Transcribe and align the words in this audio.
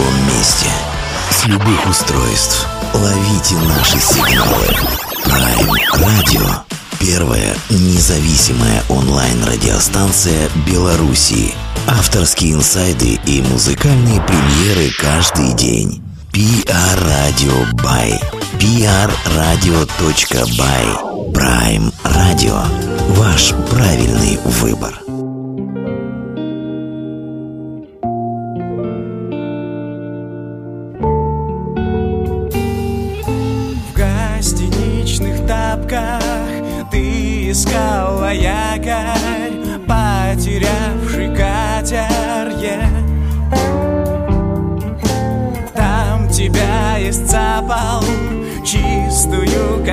любом 0.00 0.14
месте. 0.26 0.66
С 1.30 1.46
любых 1.46 1.86
устройств. 1.88 2.66
Ловите 2.94 3.54
наши 3.68 4.00
сигналы. 4.00 4.66
Prime 5.24 5.68
Radio. 5.98 6.62
Первая 6.98 7.54
независимая 7.68 8.82
онлайн-радиостанция 8.88 10.48
Белоруссии. 10.66 11.54
Авторские 11.86 12.54
инсайды 12.54 13.20
и 13.26 13.42
музыкальные 13.42 14.20
премьеры 14.22 14.90
каждый 14.98 15.52
день. 15.54 16.02
PR 16.32 16.98
Radio 16.98 17.70
by 17.74 18.18
prradio.by 19.24 20.12
Prime 21.32 21.92
Radio. 22.04 22.64
Ваш 23.16 23.54
правильный 23.70 24.38
выбор. 24.44 25.09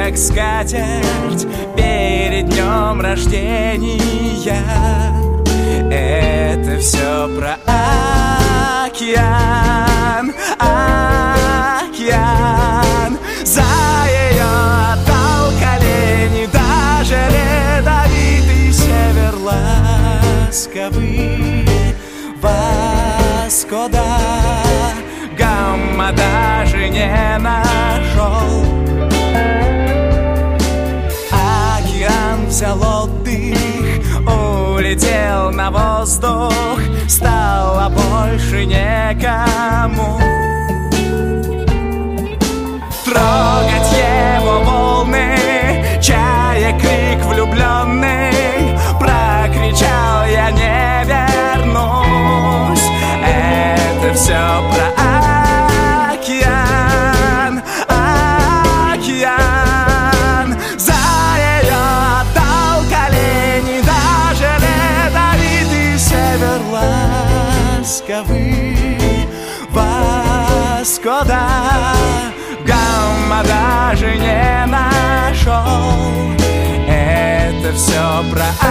Как 0.07 0.17
скатерть, 0.17 1.45
перед 1.75 2.47
днем 2.47 3.01
рождения. 3.01 3.99
Это 5.91 6.79
все 6.79 7.27
про 7.37 7.57
океан, 8.85 10.33
океан. 11.77 13.17
За 13.43 13.65
ее 14.07 14.47
отдал 14.93 15.51
колени 15.59 16.47
даже 16.53 17.19
ледовитый 17.27 18.71
север 18.71 19.35
ласковый. 20.49 21.67
Воскода 22.41 24.19
гамма 25.37 26.13
даже 26.13 26.87
не 26.87 27.37
нашел. 27.39 28.86
Взял 32.57 32.81
отдых, 32.81 33.55
улетел 34.25 35.51
на 35.51 35.69
воздух, 35.69 36.79
стало 37.07 37.87
больше 37.89 38.65
некому. 38.65 40.19
Все 78.37 78.66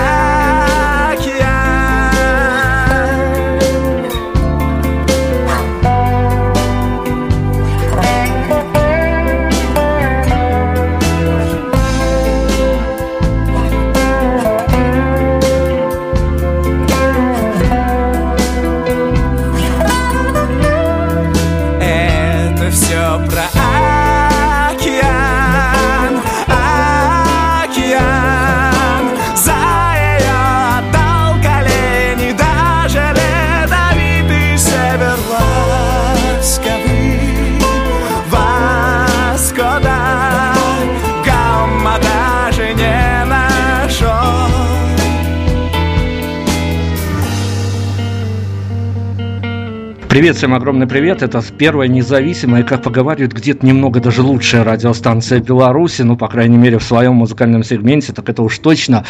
Привет, 50.16 50.36
всем 50.36 50.54
огромный 50.54 50.86
привет. 50.86 51.22
Это 51.22 51.42
первая 51.58 51.88
независимая, 51.88 52.62
как 52.62 52.82
поговаривают, 52.82 53.34
где-то 53.34 53.66
немного 53.66 54.00
даже 54.00 54.22
лучшая 54.22 54.64
радиостанция 54.64 55.40
Беларуси, 55.40 56.00
ну, 56.00 56.16
по 56.16 56.26
крайней 56.26 56.56
мере, 56.56 56.78
в 56.78 56.82
своем 56.82 57.16
музыкальном 57.16 57.62
сегменте, 57.62 58.14
так 58.14 58.26
это 58.30 58.42
уж 58.42 58.58
точно. 58.58 59.04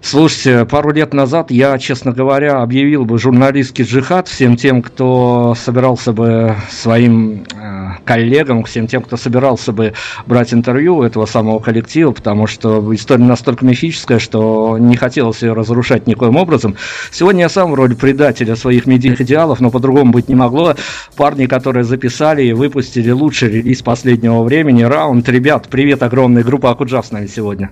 Слушайте, 0.00 0.64
пару 0.64 0.90
лет 0.92 1.14
назад 1.14 1.52
я, 1.52 1.78
честно 1.78 2.10
говоря, 2.10 2.60
объявил 2.60 3.04
бы 3.04 3.18
журналистский 3.18 3.84
джихад 3.84 4.26
всем 4.26 4.56
тем, 4.56 4.82
кто 4.82 5.54
собирался 5.56 6.12
бы 6.12 6.56
своим 6.70 7.44
э, 7.54 7.90
коллегам, 8.04 8.64
всем 8.64 8.88
тем, 8.88 9.02
кто 9.02 9.16
собирался 9.16 9.72
бы 9.72 9.92
брать 10.26 10.52
интервью 10.52 10.96
у 10.96 11.02
этого 11.04 11.26
самого 11.26 11.60
коллектива, 11.60 12.10
потому 12.10 12.48
что 12.48 12.92
история 12.92 13.22
настолько 13.22 13.64
мифическая, 13.64 14.18
что 14.18 14.76
не 14.76 14.96
хотелось 14.96 15.40
ее 15.42 15.52
разрушать 15.52 16.08
никоим 16.08 16.34
образом. 16.34 16.74
Сегодня 17.12 17.42
я 17.42 17.48
сам 17.48 17.70
в 17.70 17.74
роли 17.74 17.94
предателя 17.94 18.56
своих 18.56 18.86
медийных 18.86 19.20
идеалов, 19.20 19.60
но 19.60 19.70
по-другому 19.70 20.10
быть 20.10 20.28
не 20.28 20.34
могло. 20.48 20.74
Парни, 21.16 21.46
которые 21.46 21.84
записали 21.84 22.42
и 22.42 22.52
выпустили 22.52 23.10
лучший 23.10 23.50
релиз 23.50 23.82
последнего 23.82 24.42
времени, 24.42 24.82
раунд. 24.82 25.28
Ребят, 25.28 25.68
привет 25.68 26.02
огромный, 26.02 26.42
группа 26.42 26.70
Акуджав 26.70 27.06
с 27.06 27.10
нами 27.10 27.26
сегодня. 27.26 27.70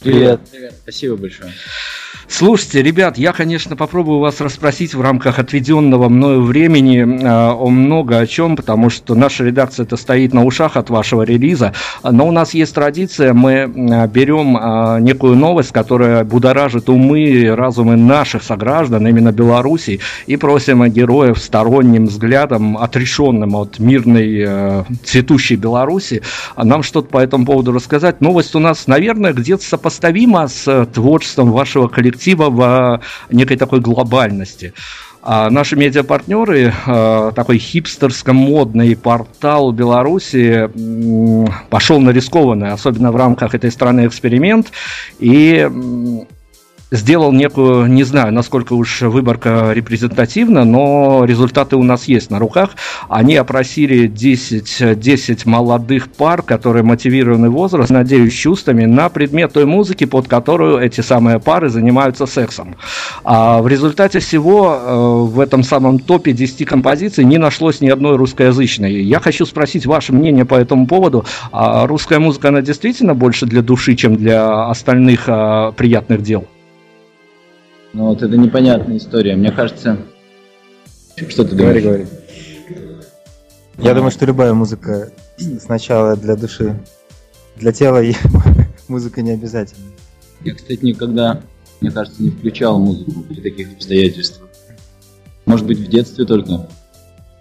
Привет. 0.00 0.40
Привет. 0.50 0.74
Спасибо 0.82 1.16
большое. 1.16 1.52
Слушайте, 2.28 2.82
ребят, 2.82 3.18
я, 3.18 3.32
конечно, 3.32 3.76
попробую 3.76 4.18
вас 4.18 4.40
расспросить 4.40 4.94
в 4.94 5.00
рамках 5.00 5.38
отведенного 5.38 6.08
мною 6.08 6.42
времени 6.42 7.00
э, 7.00 7.52
о 7.52 7.68
много 7.68 8.18
о 8.18 8.26
чем, 8.26 8.56
потому 8.56 8.90
что 8.90 9.14
наша 9.14 9.44
редакция 9.44 9.84
это 9.84 9.96
стоит 9.96 10.32
на 10.32 10.44
ушах 10.44 10.76
от 10.76 10.90
вашего 10.90 11.22
релиза. 11.22 11.74
Но 12.02 12.26
у 12.26 12.32
нас 12.32 12.54
есть 12.54 12.74
традиция, 12.74 13.34
мы 13.34 13.52
э, 13.52 14.08
берем 14.08 14.56
э, 14.56 15.00
некую 15.00 15.36
новость, 15.36 15.72
которая 15.72 16.24
будоражит 16.24 16.88
умы 16.88 17.20
и 17.20 17.46
разумы 17.46 17.96
наших 17.96 18.42
сограждан, 18.42 19.06
именно 19.06 19.32
Беларуси, 19.32 20.00
и 20.26 20.36
просим 20.36 20.84
героев 20.86 21.38
сторонним 21.38 22.06
взглядом, 22.06 22.78
отрешенным 22.78 23.54
от 23.56 23.78
мирной 23.78 24.44
э, 24.46 24.84
цветущей 25.04 25.56
Беларуси, 25.56 26.22
нам 26.56 26.82
что-то 26.82 27.08
по 27.08 27.18
этому 27.18 27.46
поводу 27.46 27.72
рассказать. 27.72 28.20
Новость 28.20 28.54
у 28.54 28.58
нас, 28.58 28.86
наверное, 28.86 29.32
где-то 29.32 29.64
сопоставима 29.64 30.48
с 30.48 30.66
э, 30.66 30.86
творчеством 30.86 31.52
вашего 31.52 31.88
коллектива 31.88 32.03
в 32.50 33.00
э, 33.30 33.34
некой 33.34 33.56
такой 33.56 33.80
глобальности. 33.80 34.72
А 35.26 35.48
наши 35.48 35.74
медиапартнеры, 35.74 36.72
э, 36.86 37.32
такой 37.34 37.58
хипстерско-модный 37.58 38.94
портал 38.94 39.72
Беларуси, 39.72 40.68
пошел 41.70 41.98
на 42.00 42.10
рискованный, 42.10 42.72
особенно 42.72 43.10
в 43.10 43.16
рамках 43.16 43.54
этой 43.54 43.70
страны 43.70 44.06
эксперимент, 44.06 44.70
и 45.18 45.66
сделал 46.94 47.32
некую, 47.32 47.86
не 47.86 48.04
знаю, 48.04 48.32
насколько 48.32 48.74
уж 48.74 49.02
выборка 49.02 49.72
репрезентативна, 49.72 50.64
но 50.64 51.24
результаты 51.24 51.76
у 51.76 51.82
нас 51.82 52.04
есть 52.04 52.30
на 52.30 52.38
руках. 52.38 52.70
Они 53.08 53.36
опросили 53.36 54.06
10, 54.06 54.98
10 54.98 55.46
молодых 55.46 56.08
пар, 56.08 56.42
которые 56.42 56.82
мотивированы 56.82 57.50
возраст, 57.50 57.90
надеюсь, 57.90 58.34
чувствами, 58.34 58.84
на 58.84 59.08
предмет 59.08 59.52
той 59.52 59.64
музыки, 59.64 60.04
под 60.04 60.28
которую 60.28 60.78
эти 60.78 61.00
самые 61.00 61.40
пары 61.40 61.68
занимаются 61.68 62.26
сексом. 62.26 62.76
А 63.24 63.60
в 63.60 63.68
результате 63.68 64.20
всего 64.20 64.78
э, 64.80 64.96
в 65.32 65.40
этом 65.40 65.62
самом 65.62 65.98
топе 65.98 66.32
10 66.32 66.64
композиций 66.66 67.24
не 67.24 67.38
нашлось 67.38 67.80
ни 67.80 67.88
одной 67.88 68.16
русскоязычной. 68.16 69.02
Я 69.02 69.20
хочу 69.20 69.46
спросить 69.46 69.86
ваше 69.86 70.12
мнение 70.12 70.44
по 70.44 70.54
этому 70.54 70.86
поводу. 70.86 71.24
А 71.52 71.86
русская 71.86 72.18
музыка, 72.18 72.48
она 72.48 72.62
действительно 72.62 73.14
больше 73.14 73.46
для 73.46 73.62
души, 73.62 73.96
чем 73.96 74.16
для 74.16 74.68
остальных 74.68 75.24
а, 75.26 75.72
приятных 75.72 76.22
дел? 76.22 76.46
Ну 77.94 78.08
вот 78.08 78.22
это 78.22 78.36
непонятная 78.36 78.96
история. 78.96 79.36
Мне 79.36 79.52
кажется... 79.52 79.98
Что 81.28 81.44
ты 81.44 81.54
говоришь? 81.54 81.84
говори. 81.84 82.06
Я 83.78 83.94
думаю, 83.94 84.10
что 84.10 84.26
любая 84.26 84.52
музыка 84.52 85.12
сначала 85.60 86.16
для 86.16 86.34
души. 86.34 86.76
Для 87.54 87.70
тела 87.72 88.02
музыка 88.88 89.22
не 89.22 89.30
обязательно. 89.30 89.86
Я, 90.40 90.54
кстати, 90.56 90.84
никогда, 90.84 91.40
мне 91.80 91.92
кажется, 91.92 92.20
не 92.20 92.30
включал 92.30 92.80
музыку 92.80 93.22
при 93.28 93.40
таких 93.40 93.72
обстоятельствах. 93.74 94.50
Может 95.46 95.64
быть, 95.64 95.78
в 95.78 95.86
детстве 95.86 96.24
только. 96.24 96.68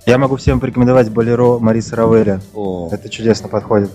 Я 0.05 0.19
могу 0.19 0.35
всем 0.35 0.59
порекомендовать 0.59 1.09
болеро 1.09 1.57
Мариса 1.57 1.95
Равеля. 1.95 2.41
О, 2.53 2.89
Это 2.91 3.09
чудесно 3.09 3.49
подходит. 3.49 3.89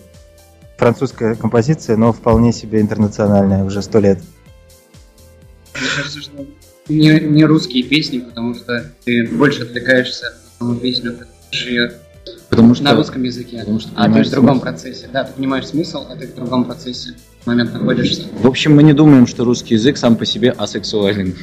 Французская 0.77 1.37
композиция, 1.37 1.97
но 1.97 2.13
вполне 2.13 2.53
себе 2.53 2.81
интернациональная, 2.81 3.63
уже 3.63 3.81
сто 3.81 4.01
лет. 4.01 4.19
Мне 5.75 5.89
кажется, 5.97 6.21
что 6.21 6.47
не, 6.89 7.21
не 7.21 7.45
русские 7.45 7.85
песни, 7.85 8.19
потому 8.19 8.55
что 8.55 8.93
ты 9.05 9.27
больше 9.27 9.63
отвлекаешься 9.63 10.25
на 10.31 10.67
саму 10.67 10.81
песню, 10.81 11.19
ты 11.51 11.57
ее 11.57 11.93
потому 12.49 12.75
что... 12.75 12.85
на 12.85 12.95
русском 12.95 13.23
языке. 13.23 13.59
потому 13.61 13.81
что 13.81 13.91
а 13.95 14.11
ты 14.11 14.23
в 14.23 14.31
другом 14.31 14.57
смысл. 14.57 14.63
процессе. 14.63 15.09
Да, 15.13 15.25
ты 15.25 15.33
понимаешь 15.35 15.67
смысл, 15.67 16.07
а 16.09 16.17
ты 16.17 16.27
в 16.27 16.35
другом 16.35 16.65
процессе 16.65 17.15
момент 17.49 17.73
находишься. 17.73 18.27
В 18.41 18.47
общем, 18.47 18.77
мы 18.77 18.83
не 18.83 18.93
думаем, 18.93 19.27
что 19.27 19.45
русский 19.45 19.75
язык 19.75 19.97
сам 19.97 20.17
по 20.17 20.25
себе 20.25 20.51
асексуален. 20.51 21.35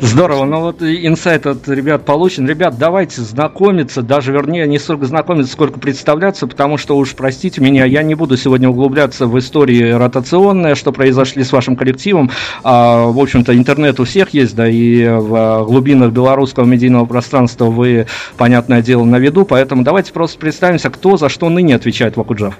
Здорово, 0.00 0.44
ну 0.44 0.60
вот 0.60 0.82
инсайт 0.82 1.46
от 1.46 1.68
ребят 1.68 2.04
получен. 2.04 2.48
Ребят, 2.48 2.76
давайте 2.78 3.22
знакомиться, 3.22 4.02
даже 4.02 4.32
вернее 4.32 4.66
не 4.66 4.78
столько 4.78 5.06
знакомиться, 5.06 5.52
сколько 5.52 5.78
представляться, 5.78 6.46
потому 6.46 6.76
что 6.76 6.96
уж 6.96 7.14
простите 7.14 7.60
меня, 7.60 7.84
я 7.84 8.02
не 8.02 8.14
буду 8.14 8.36
сегодня 8.36 8.68
углубляться 8.68 9.26
в 9.26 9.38
истории 9.38 9.90
ротационные, 9.90 10.74
что 10.74 10.92
произошли 10.92 11.44
с 11.44 11.52
вашим 11.52 11.76
коллективом. 11.76 12.30
А, 12.62 13.06
в 13.06 13.18
общем-то, 13.18 13.56
интернет 13.56 14.00
у 14.00 14.04
всех 14.04 14.30
есть, 14.30 14.54
да, 14.54 14.68
и 14.68 15.06
в 15.06 15.64
глубинах 15.66 16.12
белорусского 16.12 16.64
медийного 16.64 17.06
пространства 17.06 17.66
вы, 17.66 18.06
понятное 18.36 18.82
дело, 18.82 19.04
на 19.04 19.18
виду, 19.18 19.44
поэтому 19.44 19.82
давайте 19.82 20.12
просто 20.12 20.38
представимся, 20.38 20.90
кто 20.90 21.16
за 21.16 21.28
что 21.28 21.48
ныне 21.48 21.74
отвечает 21.74 22.16
в 22.16 22.20
Акуджав. 22.20 22.54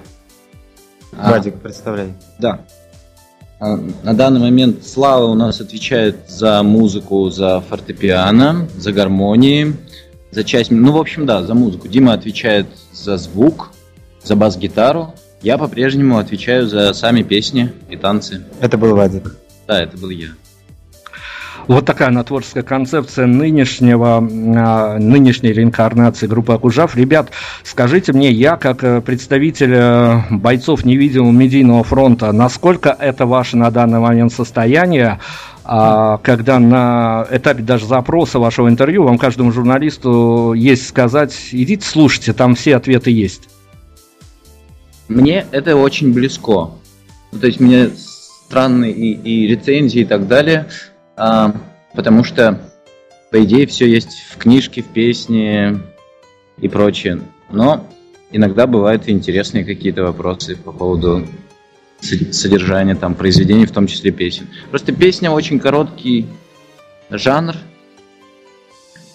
А, 1.17 1.31
Вадик, 1.31 1.55
представляй. 1.61 2.13
Да. 2.39 2.61
А, 3.59 3.77
На 4.03 4.13
данный 4.13 4.39
момент 4.39 4.85
Слава 4.85 5.25
у 5.25 5.33
нас 5.33 5.61
отвечает 5.61 6.29
за 6.29 6.61
музыку, 6.63 7.29
за 7.29 7.61
фортепиано, 7.61 8.67
за 8.77 8.91
гармонии, 8.91 9.75
за 10.31 10.43
часть... 10.43 10.71
Ну, 10.71 10.91
в 10.91 10.97
общем, 10.97 11.25
да, 11.25 11.43
за 11.43 11.53
музыку. 11.55 11.87
Дима 11.87 12.13
отвечает 12.13 12.67
за 12.93 13.17
звук, 13.17 13.71
за 14.23 14.35
бас-гитару. 14.35 15.13
Я 15.41 15.57
по-прежнему 15.57 16.17
отвечаю 16.17 16.67
за 16.67 16.93
сами 16.93 17.23
песни 17.23 17.71
и 17.89 17.95
танцы. 17.95 18.43
Это 18.59 18.77
был 18.77 18.95
Вадик. 18.95 19.35
Да, 19.67 19.81
это 19.81 19.97
был 19.97 20.09
я. 20.09 20.29
Вот 21.67 21.85
такая 21.85 22.07
она 22.07 22.23
творческая 22.23 22.63
концепция 22.63 23.25
нынешнего, 23.25 24.17
а, 24.17 24.97
нынешней 24.97 25.51
реинкарнации 25.51 26.25
группы 26.25 26.53
Акужав. 26.53 26.95
Ребят, 26.95 27.31
скажите 27.63 28.13
мне, 28.13 28.31
я 28.31 28.55
как 28.55 28.83
э, 28.83 29.01
представитель 29.01 29.73
э, 29.73 30.21
бойцов 30.29 30.85
невидимого 30.85 31.31
медийного 31.31 31.83
фронта, 31.83 32.31
насколько 32.31 32.95
это 32.97 33.25
ваше 33.25 33.57
на 33.57 33.69
данный 33.69 33.99
момент 33.99 34.31
состояние, 34.31 35.19
а, 35.65 36.19
когда 36.19 36.57
на 36.59 37.27
этапе 37.29 37.63
даже 37.63 37.85
запроса 37.85 38.39
вашего 38.39 38.69
интервью 38.69 39.03
вам 39.03 39.17
каждому 39.17 39.51
журналисту 39.51 40.53
есть 40.53 40.87
сказать, 40.87 41.37
идите 41.51 41.85
слушайте, 41.85 42.31
там 42.31 42.55
все 42.55 42.77
ответы 42.77 43.11
есть. 43.11 43.49
Мне 45.09 45.45
это 45.51 45.75
очень 45.75 46.13
близко. 46.13 46.69
Ну, 47.33 47.39
то 47.39 47.47
есть 47.47 47.59
мне 47.59 47.89
странны 47.89 48.89
и, 48.89 49.11
и 49.13 49.47
рецензии 49.47 50.01
и 50.01 50.05
так 50.05 50.27
далее, 50.27 50.67
а, 51.17 51.53
потому 51.93 52.23
что, 52.23 52.61
по 53.31 53.43
идее, 53.43 53.67
все 53.67 53.87
есть 53.87 54.23
в 54.29 54.37
книжке, 54.37 54.81
в 54.81 54.87
песне 54.87 55.79
и 56.59 56.67
прочее. 56.67 57.21
Но 57.49 57.87
иногда 58.31 58.67
бывают 58.67 59.09
интересные 59.09 59.65
какие-то 59.65 60.03
вопросы 60.03 60.55
по 60.55 60.71
поводу 60.71 61.27
со- 61.99 62.31
содержания 62.31 62.95
там 62.95 63.15
произведений, 63.15 63.65
в 63.65 63.71
том 63.71 63.87
числе 63.87 64.11
песен. 64.11 64.47
Просто 64.69 64.93
песня 64.93 65.31
очень 65.31 65.59
короткий 65.59 66.27
жанр, 67.09 67.55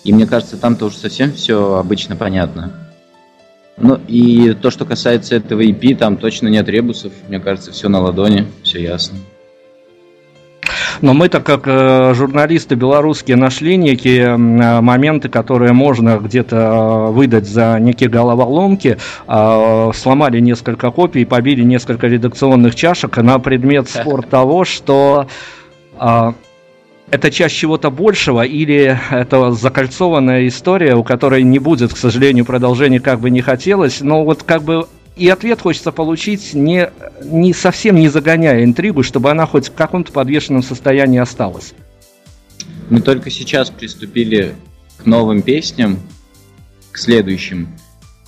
и 0.05 0.12
мне 0.12 0.26
кажется, 0.26 0.56
там-то 0.56 0.87
уж 0.87 0.96
совсем 0.96 1.32
все 1.32 1.76
обычно 1.76 2.16
понятно. 2.16 2.88
Ну 3.76 4.00
и 4.06 4.52
то, 4.55 4.70
что 4.70 4.84
касается 4.84 5.37
этого 5.37 5.60
EP, 5.62 5.96
там 5.96 6.16
точно 6.16 6.48
нет 6.48 6.69
ребусов. 6.69 7.12
Мне 7.28 7.40
кажется, 7.40 7.72
все 7.72 7.88
на 7.88 8.00
ладони, 8.00 8.46
все 8.62 8.82
ясно. 8.82 9.19
Но 11.00 11.14
мы-то, 11.14 11.40
как 11.40 11.62
э, 11.66 12.14
журналисты 12.14 12.74
белорусские, 12.74 13.36
нашли 13.36 13.76
некие 13.76 14.34
э, 14.34 14.36
моменты, 14.36 15.28
которые 15.28 15.72
можно 15.72 16.18
где-то 16.18 16.56
э, 16.56 17.10
выдать 17.12 17.48
за 17.48 17.78
некие 17.80 18.08
головоломки. 18.08 18.98
Э, 19.26 19.90
сломали 19.94 20.40
несколько 20.40 20.90
копий, 20.90 21.24
побили 21.24 21.62
несколько 21.62 22.06
редакционных 22.06 22.74
чашек 22.74 23.16
на 23.16 23.38
предмет 23.38 23.88
спор 23.88 24.22
того, 24.24 24.64
что 24.64 25.26
э, 25.98 26.32
это 27.10 27.30
часть 27.30 27.56
чего-то 27.56 27.90
большего 27.90 28.42
или 28.42 28.98
это 29.10 29.52
закольцованная 29.52 30.48
история, 30.48 30.94
у 30.94 31.04
которой 31.04 31.42
не 31.42 31.58
будет, 31.58 31.92
к 31.92 31.96
сожалению, 31.96 32.46
продолжения, 32.46 33.00
как 33.00 33.20
бы 33.20 33.28
не 33.28 33.42
хотелось. 33.42 34.00
Но 34.00 34.24
вот 34.24 34.42
как 34.42 34.62
бы 34.62 34.86
и 35.16 35.28
ответ 35.28 35.60
хочется 35.60 35.92
получить 35.92 36.54
не, 36.54 36.90
не 37.22 37.52
совсем 37.52 37.96
не 37.96 38.08
загоняя 38.08 38.64
интригу, 38.64 39.02
чтобы 39.02 39.30
она 39.30 39.46
хоть 39.46 39.68
в 39.68 39.74
каком-то 39.74 40.12
подвешенном 40.12 40.62
состоянии 40.62 41.20
осталась. 41.20 41.74
Мы 42.88 43.00
только 43.00 43.30
сейчас 43.30 43.70
приступили 43.70 44.54
к 44.96 45.06
новым 45.06 45.42
песням, 45.42 45.98
к 46.90 46.98
следующим. 46.98 47.68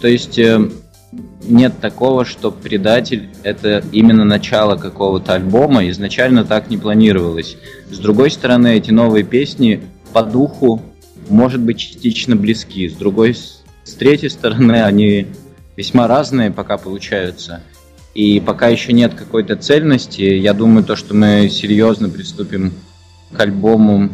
То 0.00 0.08
есть 0.08 0.38
э, 0.38 0.70
нет 1.42 1.74
такого, 1.80 2.24
что 2.24 2.50
предатель 2.50 3.28
это 3.42 3.84
именно 3.92 4.24
начало 4.24 4.76
какого-то 4.76 5.34
альбома. 5.34 5.88
Изначально 5.90 6.44
так 6.44 6.70
не 6.70 6.76
планировалось. 6.76 7.56
С 7.90 7.98
другой 7.98 8.30
стороны, 8.30 8.76
эти 8.76 8.90
новые 8.90 9.24
песни 9.24 9.82
по 10.12 10.22
духу, 10.22 10.82
может 11.28 11.60
быть, 11.60 11.78
частично 11.78 12.36
близки. 12.36 12.88
С 12.88 12.94
другой, 12.94 13.34
с 13.34 13.94
третьей 13.94 14.30
стороны, 14.30 14.82
они 14.82 15.28
весьма 15.76 16.06
разные 16.08 16.50
пока 16.50 16.76
получаются. 16.78 17.62
И 18.14 18.40
пока 18.40 18.68
еще 18.68 18.92
нет 18.92 19.14
какой-то 19.14 19.56
цельности, 19.56 20.22
я 20.22 20.54
думаю, 20.54 20.84
то, 20.84 20.94
что 20.94 21.14
мы 21.14 21.48
серьезно 21.50 22.08
приступим 22.08 22.72
к 23.32 23.40
альбому, 23.40 24.10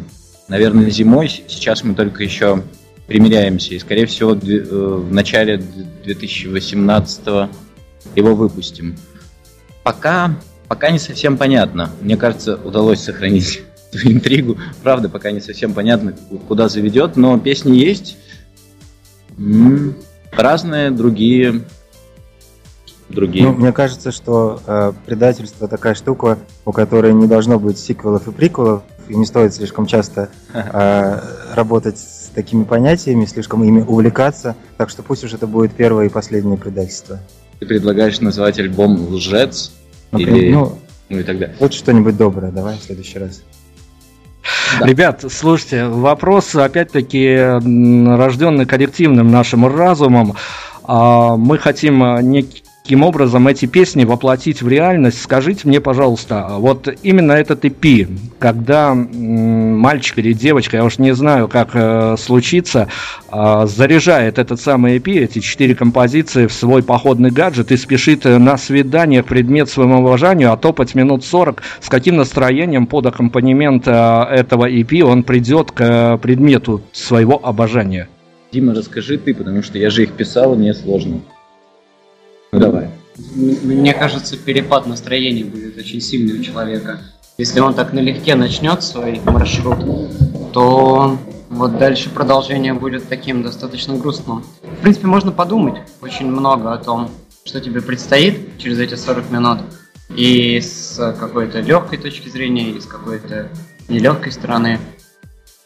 наверное, 0.47 0.89
зимой. 0.89 1.29
Сейчас 1.47 1.83
мы 1.83 1.93
только 1.93 2.23
еще 2.23 2.63
примеряемся. 3.05 3.75
И, 3.75 3.79
скорее 3.79 4.07
всего, 4.07 4.33
э, 4.33 4.35
в 4.35 5.11
начале 5.13 5.57
д- 5.57 5.63
2018 6.05 7.49
его 8.15 8.35
выпустим. 8.35 8.97
Пока, 9.83 10.35
пока 10.67 10.89
не 10.89 10.99
совсем 10.99 11.37
понятно. 11.37 11.91
Мне 12.01 12.17
кажется, 12.17 12.55
удалось 12.55 13.01
сохранить 13.01 13.61
эту 13.93 14.11
интригу. 14.11 14.57
Правда, 14.81 15.09
пока 15.09 15.29
не 15.31 15.41
совсем 15.41 15.73
понятно, 15.73 16.15
куда 16.47 16.69
заведет, 16.69 17.17
но 17.17 17.37
песни 17.37 17.77
есть. 17.77 18.17
Разные, 20.35 20.91
другие. 20.91 21.61
Другие. 23.09 23.45
Ну, 23.45 23.53
мне 23.53 23.73
кажется, 23.73 24.11
что 24.11 24.61
э, 24.65 24.93
предательство 25.05 25.67
такая 25.67 25.95
штука, 25.95 26.39
у 26.65 26.71
которой 26.71 27.13
не 27.13 27.27
должно 27.27 27.59
быть 27.59 27.77
сиквелов 27.77 28.27
и 28.27 28.31
приквелов, 28.31 28.83
и 29.09 29.15
не 29.15 29.25
стоит 29.25 29.53
слишком 29.53 29.85
часто 29.85 30.29
э, 30.53 31.19
работать 31.53 31.99
с 31.99 32.29
такими 32.33 32.63
понятиями, 32.63 33.25
слишком 33.25 33.63
ими 33.63 33.81
увлекаться. 33.81 34.55
Так 34.77 34.89
что 34.89 35.03
пусть 35.03 35.23
уж 35.25 35.33
это 35.33 35.45
будет 35.47 35.73
первое 35.73 36.05
и 36.05 36.09
последнее 36.09 36.57
предательство. 36.57 37.19
Ты 37.59 37.65
предлагаешь 37.65 38.21
назвать 38.21 38.57
альбом 38.59 39.13
«Лжец» 39.13 39.71
Ну, 40.11 40.19
или... 40.19 40.51
ну, 40.51 40.77
Ну 41.09 41.19
и 41.19 41.23
так 41.23 41.37
далее. 41.37 41.55
лучше 41.59 41.79
что-нибудь 41.79 42.17
доброе, 42.17 42.51
давай 42.51 42.77
в 42.77 42.83
следующий 42.83 43.19
раз. 43.19 43.43
Да. 44.79 44.85
Ребят, 44.85 45.25
слушайте, 45.29 45.85
вопрос, 45.85 46.55
опять-таки, 46.55 47.35
рожденный 47.35 48.65
коллективным 48.65 49.31
нашим 49.31 49.67
разумом. 49.67 50.35
А, 50.83 51.35
Мы 51.35 51.57
хотим 51.57 52.03
а, 52.03 52.21
неким 52.83 53.03
образом 53.03 53.47
эти 53.47 53.67
песни 53.67 54.05
воплотить 54.05 54.61
в 54.61 54.67
реальность. 54.67 55.21
Скажите 55.21 55.67
мне, 55.67 55.79
пожалуйста, 55.79 56.47
вот 56.57 56.87
именно 57.03 57.33
этот 57.33 57.63
EP, 57.63 58.07
когда 58.39 58.93
мальчик 58.93 60.17
или 60.19 60.33
девочка, 60.33 60.77
я 60.77 60.83
уж 60.85 60.97
не 60.97 61.13
знаю, 61.13 61.47
как 61.47 61.69
э, 61.73 62.15
случится, 62.17 62.87
а, 63.29 63.65
заряжает 63.67 64.39
этот 64.39 64.59
самый 64.59 64.97
EP, 64.97 65.11
эти 65.19 65.39
четыре 65.39 65.75
композиции 65.75 66.47
в 66.47 66.53
свой 66.53 66.83
походный 66.83 67.31
гаджет 67.31 67.71
и 67.71 67.77
спешит 67.77 68.25
э, 68.25 68.37
на 68.37 68.57
свидание 68.57 69.23
предмет 69.23 69.69
своему 69.69 69.99
обожанию, 69.99 70.51
а 70.51 70.57
топать 70.57 70.95
минут 70.95 71.23
40, 71.23 71.61
с 71.81 71.89
каким 71.89 72.17
настроением 72.17 72.87
под 72.87 73.05
аккомпанемент 73.05 73.87
э, 73.87 73.91
этого 73.91 74.69
EP 74.69 75.01
он 75.01 75.23
придет 75.23 75.71
к 75.71 75.81
э, 75.81 76.17
предмету 76.17 76.81
своего 76.91 77.39
обожания. 77.41 78.09
Дима, 78.51 78.73
расскажи 78.73 79.17
ты, 79.17 79.33
потому 79.33 79.63
что 79.63 79.77
я 79.77 79.89
же 79.89 80.03
их 80.03 80.11
писал, 80.11 80.55
и 80.55 80.57
мне 80.57 80.73
сложно. 80.73 81.21
Ну 82.51 82.59
давай. 82.59 82.89
Мне 83.35 83.93
кажется, 83.93 84.37
перепад 84.37 84.85
настроения 84.85 85.45
будет 85.45 85.77
очень 85.77 86.01
сильный 86.01 86.39
у 86.39 86.43
человека. 86.43 86.99
Если 87.37 87.59
он 87.59 87.73
так 87.73 87.93
налегке 87.93 88.35
начнет 88.35 88.83
свой 88.83 89.21
маршрут, 89.25 89.79
то 90.53 91.17
вот 91.49 91.77
дальше 91.77 92.09
продолжение 92.09 92.73
будет 92.73 93.07
таким 93.07 93.41
достаточно 93.41 93.95
грустным. 93.95 94.43
В 94.63 94.81
принципе, 94.81 95.07
можно 95.07 95.31
подумать 95.31 95.75
очень 96.01 96.27
много 96.27 96.73
о 96.73 96.77
том, 96.77 97.09
что 97.45 97.61
тебе 97.61 97.81
предстоит 97.81 98.57
через 98.57 98.79
эти 98.79 98.95
40 98.95 99.31
минут. 99.31 99.59
И 100.09 100.59
с 100.59 101.15
какой-то 101.17 101.61
легкой 101.61 101.99
точки 101.99 102.27
зрения, 102.27 102.71
и 102.71 102.81
с 102.81 102.85
какой-то 102.85 103.47
нелегкой 103.87 104.33
стороны. 104.33 104.77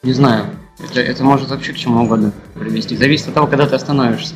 Не 0.03 0.13
знаю, 0.13 0.45
это, 0.79 1.01
это 1.01 1.23
может 1.23 1.49
вообще 1.49 1.73
к 1.73 1.77
чему 1.77 2.03
угодно 2.03 2.31
привести. 2.53 2.95
Зависит 2.95 3.29
от 3.29 3.33
того, 3.33 3.47
когда 3.47 3.65
ты 3.65 3.75
остановишься. 3.75 4.35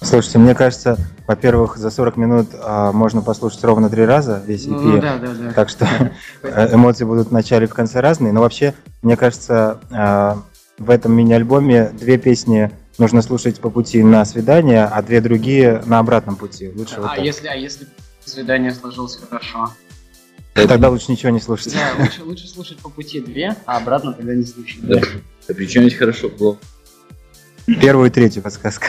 Слушайте, 0.00 0.38
мне 0.38 0.54
кажется, 0.54 0.98
во-первых, 1.26 1.76
за 1.76 1.90
40 1.90 2.16
минут 2.16 2.48
а, 2.52 2.92
можно 2.92 3.22
послушать 3.22 3.64
ровно 3.64 3.88
три 3.88 4.04
раза 4.04 4.42
весь 4.46 4.66
EP. 4.66 4.72
Ну, 4.72 5.00
да, 5.00 5.16
да, 5.18 5.32
да. 5.32 5.52
Так 5.52 5.68
что 5.70 5.86
э, 6.42 6.74
эмоции 6.74 7.04
будут 7.04 7.28
в 7.28 7.32
начале 7.32 7.66
и 7.66 7.68
в 7.68 7.74
конце 7.74 8.00
разные. 8.00 8.32
Но 8.32 8.40
вообще, 8.40 8.74
мне 9.02 9.16
кажется, 9.16 9.80
а, 9.90 10.42
в 10.78 10.90
этом 10.90 11.12
мини-альбоме 11.12 11.90
две 11.98 12.18
песни 12.18 12.70
нужно 12.98 13.22
слушать 13.22 13.58
по 13.60 13.70
пути 13.70 14.02
на 14.02 14.24
свидание, 14.24 14.84
а 14.84 15.02
две 15.02 15.20
другие 15.20 15.82
на 15.86 15.98
обратном 15.98 16.36
пути. 16.36 16.70
Лучше 16.74 16.96
вот 17.00 17.10
А 17.10 17.16
так. 17.16 17.24
если, 17.24 17.46
а 17.46 17.54
если 17.54 17.86
свидание 18.24 18.72
сложилось 18.72 19.16
хорошо? 19.16 19.70
Тогда 20.52 20.88
лучше 20.88 21.10
ничего 21.10 21.30
не 21.30 21.40
слушать. 21.40 21.74
Да, 21.74 22.02
лучше, 22.02 22.22
лучше 22.22 22.48
слушать 22.48 22.78
по 22.78 22.88
пути 22.88 23.20
две, 23.20 23.56
а 23.66 23.78
обратно 23.78 24.12
тогда 24.12 24.34
не 24.34 24.44
слушать. 24.44 24.78
Да. 24.82 25.00
Да 25.48 25.54
при 25.54 25.66
чем 25.66 25.82
здесь 25.84 25.98
хорошо, 25.98 26.28
плохо? 26.28 26.58
Первую 27.66 28.08
и 28.08 28.10
третью 28.12 28.42
подсказка. 28.42 28.86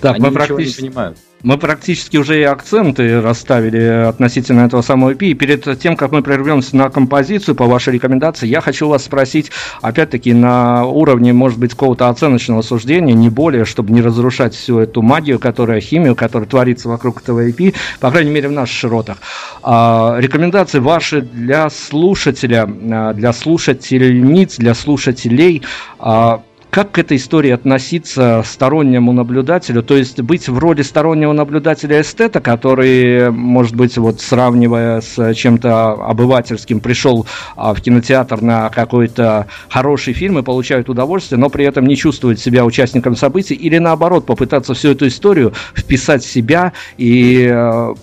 Так, 0.00 0.16
Они 0.16 0.24
мы 0.24 0.30
ничего 0.30 0.42
не 0.42 0.46
практически, 0.46 0.80
понимают. 0.80 1.18
мы 1.42 1.58
практически 1.58 2.16
уже 2.16 2.40
и 2.40 2.42
акценты 2.42 3.20
расставили 3.20 4.08
относительно 4.08 4.62
этого 4.62 4.82
самого 4.82 5.12
EP. 5.12 5.26
И 5.26 5.34
перед 5.34 5.78
тем, 5.78 5.96
как 5.96 6.10
мы 6.12 6.22
прервемся 6.22 6.76
на 6.76 6.90
композицию 6.90 7.54
по 7.54 7.66
вашей 7.66 7.92
рекомендации, 7.94 8.46
я 8.46 8.60
хочу 8.60 8.88
вас 8.88 9.04
спросить, 9.04 9.50
опять-таки, 9.82 10.32
на 10.32 10.84
уровне, 10.84 11.32
может 11.32 11.58
быть, 11.58 11.72
какого-то 11.72 12.08
оценочного 12.08 12.62
суждения, 12.62 13.14
не 13.14 13.28
более, 13.28 13.64
чтобы 13.64 13.92
не 13.92 14.00
разрушать 14.02 14.54
всю 14.54 14.78
эту 14.78 15.02
магию, 15.02 15.38
которая, 15.38 15.80
химию, 15.80 16.16
которая 16.16 16.48
творится 16.48 16.88
вокруг 16.88 17.22
этого 17.22 17.48
EP, 17.48 17.74
по 18.00 18.10
крайней 18.10 18.30
мере, 18.30 18.48
в 18.48 18.52
наших 18.52 18.76
широтах. 18.76 19.18
А, 19.62 20.16
рекомендации 20.18 20.78
ваши 20.80 21.20
для 21.20 21.70
слушателя, 21.70 22.68
а, 22.90 23.12
для 23.12 23.32
слушательниц, 23.32 24.56
для 24.56 24.74
слушателей, 24.74 25.62
а, 25.98 26.42
как 26.74 26.90
к 26.90 26.98
этой 26.98 27.18
истории 27.18 27.52
относиться 27.52 28.42
стороннему 28.44 29.12
наблюдателю? 29.12 29.84
То 29.84 29.96
есть 29.96 30.20
быть 30.20 30.48
в 30.48 30.58
роли 30.58 30.82
стороннего 30.82 31.32
наблюдателя 31.32 32.00
эстета, 32.00 32.40
который, 32.40 33.30
может 33.30 33.76
быть, 33.76 33.96
вот 33.96 34.20
сравнивая 34.20 35.00
с 35.00 35.34
чем-то 35.34 35.92
обывательским, 35.92 36.80
пришел 36.80 37.26
а, 37.54 37.74
в 37.74 37.80
кинотеатр 37.80 38.42
на 38.42 38.70
какой-то 38.70 39.46
хороший 39.68 40.14
фильм 40.14 40.40
и 40.40 40.42
получает 40.42 40.88
удовольствие, 40.88 41.38
но 41.38 41.48
при 41.48 41.64
этом 41.64 41.86
не 41.86 41.94
чувствует 41.94 42.40
себя 42.40 42.64
участником 42.64 43.14
событий, 43.14 43.54
или 43.54 43.78
наоборот, 43.78 44.26
попытаться 44.26 44.74
всю 44.74 44.88
эту 44.88 45.06
историю 45.06 45.52
вписать 45.76 46.24
в 46.24 46.28
себя 46.28 46.72
и 46.98 47.48
э, 47.52 47.94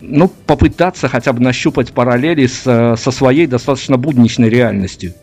ну, 0.00 0.28
попытаться 0.46 1.08
хотя 1.08 1.32
бы 1.32 1.40
нащупать 1.42 1.92
параллели 1.92 2.46
с, 2.46 2.62
со 2.96 3.10
своей 3.10 3.48
достаточно 3.48 3.96
будничной 3.96 4.48
реальностью. 4.48 5.14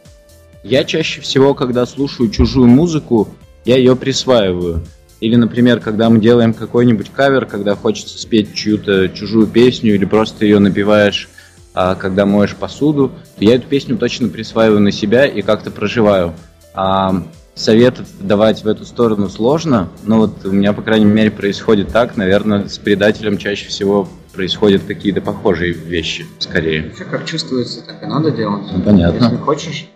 Я 0.69 0.83
чаще 0.83 1.21
всего, 1.21 1.53
когда 1.53 1.85
слушаю 1.85 2.29
чужую 2.29 2.67
музыку, 2.67 3.29
я 3.63 3.77
ее 3.77 3.95
присваиваю. 3.95 4.83
Или, 5.21 5.37
например, 5.37 5.79
когда 5.79 6.09
мы 6.09 6.19
делаем 6.19 6.53
какой-нибудь 6.53 7.09
кавер, 7.09 7.45
когда 7.45 7.73
хочется 7.77 8.19
спеть 8.19 8.53
чью-то 8.53 9.07
чужую 9.07 9.47
песню, 9.47 9.95
или 9.95 10.03
просто 10.03 10.43
ее 10.43 10.59
напиваешь, 10.59 11.29
а, 11.73 11.95
когда 11.95 12.25
моешь 12.25 12.53
посуду, 12.53 13.13
то 13.37 13.45
я 13.45 13.55
эту 13.55 13.65
песню 13.65 13.97
точно 13.97 14.27
присваиваю 14.27 14.81
на 14.81 14.91
себя 14.91 15.25
и 15.25 15.41
как-то 15.41 15.71
проживаю. 15.71 16.33
А, 16.73 17.23
советов 17.55 18.05
давать 18.19 18.65
в 18.65 18.67
эту 18.67 18.83
сторону 18.83 19.29
сложно, 19.29 19.87
но 20.03 20.17
вот 20.17 20.45
у 20.45 20.51
меня, 20.51 20.73
по 20.73 20.81
крайней 20.81 21.05
мере, 21.05 21.31
происходит 21.31 21.93
так. 21.93 22.17
Наверное, 22.17 22.67
с 22.67 22.77
предателем 22.77 23.37
чаще 23.37 23.69
всего 23.69 24.09
происходят 24.33 24.83
какие-то 24.83 25.21
похожие 25.21 25.71
вещи, 25.71 26.25
скорее. 26.39 26.89
Вообще, 26.89 27.05
как 27.05 27.25
чувствуется, 27.25 27.85
так 27.87 28.03
и 28.03 28.05
надо 28.05 28.31
делать. 28.31 28.63
Ну, 28.71 28.81
понятно. 28.81 29.23
Если 29.23 29.37
хочешь, 29.37 29.87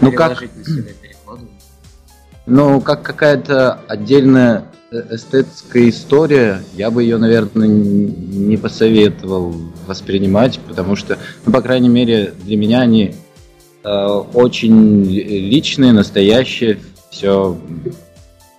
Ну 0.00 0.12
как. 0.12 0.42
Ну, 2.44 2.80
как 2.80 3.02
какая-то 3.02 3.80
отдельная 3.86 4.64
э, 4.90 5.14
эстетская 5.14 5.88
история, 5.88 6.62
я 6.74 6.90
бы 6.90 7.04
ее, 7.04 7.16
наверное, 7.16 7.68
не 7.68 8.56
посоветовал 8.56 9.54
воспринимать, 9.86 10.58
потому 10.66 10.96
что, 10.96 11.18
ну, 11.46 11.52
по 11.52 11.62
крайней 11.62 11.88
мере, 11.88 12.34
для 12.42 12.56
меня 12.56 12.80
они 12.80 13.14
э, 13.84 13.88
очень 14.34 15.04
ли- 15.04 15.48
личные, 15.48 15.92
настоящие, 15.92 16.80
все 17.10 17.56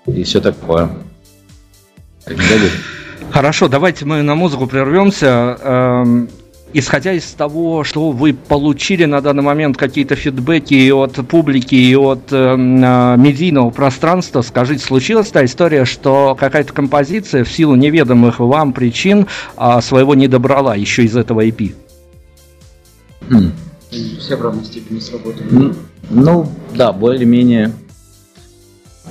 и 0.06 0.24
все 0.24 0.40
такое. 0.40 0.90
Хорошо, 3.32 3.68
давайте 3.68 4.06
мы 4.06 4.22
на 4.22 4.36
музыку 4.36 4.68
прервемся. 4.68 5.58
Исходя 6.76 7.14
из 7.14 7.26
того, 7.26 7.84
что 7.84 8.10
вы 8.10 8.34
получили 8.34 9.06
на 9.06 9.22
данный 9.22 9.44
момент 9.44 9.78
какие-то 9.78 10.16
фидбэки 10.16 10.74
и 10.74 10.92
от 10.92 11.14
публики, 11.28 11.76
и 11.76 11.96
от 11.96 12.32
эм, 12.32 12.84
э, 12.84 13.16
медийного 13.18 13.70
пространства, 13.70 14.42
скажите, 14.42 14.84
случилась 14.84 15.30
та 15.30 15.46
история, 15.46 15.86
что 15.86 16.36
какая-то 16.40 16.74
композиция 16.74 17.44
в 17.44 17.52
силу 17.52 17.76
неведомых 17.76 18.40
вам 18.40 18.74
причин 18.74 19.28
а, 19.56 19.82
своего 19.82 20.16
не 20.16 20.28
добрала 20.28 20.76
еще 20.76 21.04
из 21.04 21.16
этого 21.16 21.46
EP? 21.46 21.76
хм. 23.30 23.52
Все 23.92 24.36
в 24.36 24.42
равной 24.42 24.66
степени 24.66 25.00
сработали. 25.00 25.76
Ну, 26.10 26.50
да, 26.76 26.92
более-менее. 26.92 27.72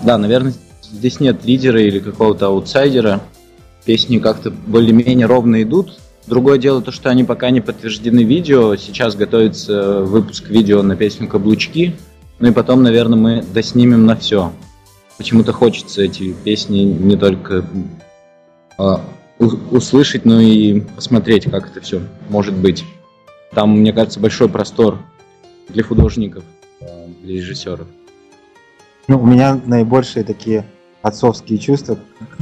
Да, 0.02 0.18
наверное, 0.18 0.52
здесь 0.82 1.20
нет 1.20 1.44
лидера 1.44 1.80
или 1.80 2.00
какого-то 2.00 2.46
аутсайдера. 2.46 3.20
Песни 3.84 4.18
как-то 4.18 4.50
более-менее 4.50 5.26
ровно 5.26 5.62
идут. 5.62 5.98
Другое 6.26 6.58
дело 6.58 6.80
то, 6.80 6.92
что 6.92 7.10
они 7.10 7.24
пока 7.24 7.50
не 7.50 7.60
подтверждены 7.60 8.22
видео. 8.22 8.76
Сейчас 8.76 9.16
готовится 9.16 10.00
выпуск 10.02 10.48
видео 10.48 10.82
на 10.82 10.96
песню 10.96 11.28
«Каблучки». 11.28 11.96
Ну 12.38 12.48
и 12.48 12.52
потом, 12.52 12.82
наверное, 12.82 13.18
мы 13.18 13.42
доснимем 13.42 14.06
на 14.06 14.16
все. 14.16 14.52
Почему-то 15.18 15.52
хочется 15.52 16.02
эти 16.02 16.32
песни 16.32 16.78
не 16.80 17.16
только 17.16 17.64
у- 18.78 19.76
услышать, 19.76 20.24
но 20.24 20.40
и 20.40 20.80
посмотреть, 20.80 21.50
как 21.50 21.70
это 21.70 21.80
все 21.80 22.00
может 22.28 22.54
быть. 22.54 22.84
Там, 23.52 23.78
мне 23.80 23.92
кажется, 23.92 24.20
большой 24.20 24.48
простор 24.48 24.98
для 25.68 25.82
художников, 25.82 26.44
а, 26.80 27.06
для 27.22 27.34
режиссеров. 27.36 27.86
Ну, 29.08 29.20
у 29.20 29.26
меня 29.26 29.60
наибольшие 29.66 30.24
такие 30.24 30.64
отцовские 31.02 31.58
чувства, 31.58 31.98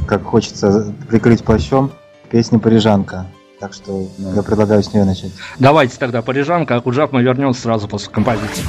как 0.07 0.23
хочется 0.23 0.93
прикрыть 1.09 1.43
плащом, 1.43 1.91
песня 2.29 2.59
«Парижанка». 2.59 3.27
Так 3.61 3.73
что 3.75 4.07
Да. 4.17 4.33
я 4.33 4.41
предлагаю 4.41 4.81
с 4.81 4.91
нее 4.91 5.05
начать. 5.05 5.31
Давайте 5.59 5.95
тогда 5.99 6.23
парижанка, 6.23 6.75
а 6.75 6.81
Куджав 6.81 7.11
мы 7.11 7.21
вернемся 7.21 7.61
сразу 7.61 7.87
после 7.87 8.11
композиции. 8.11 8.63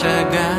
И 0.00 0.57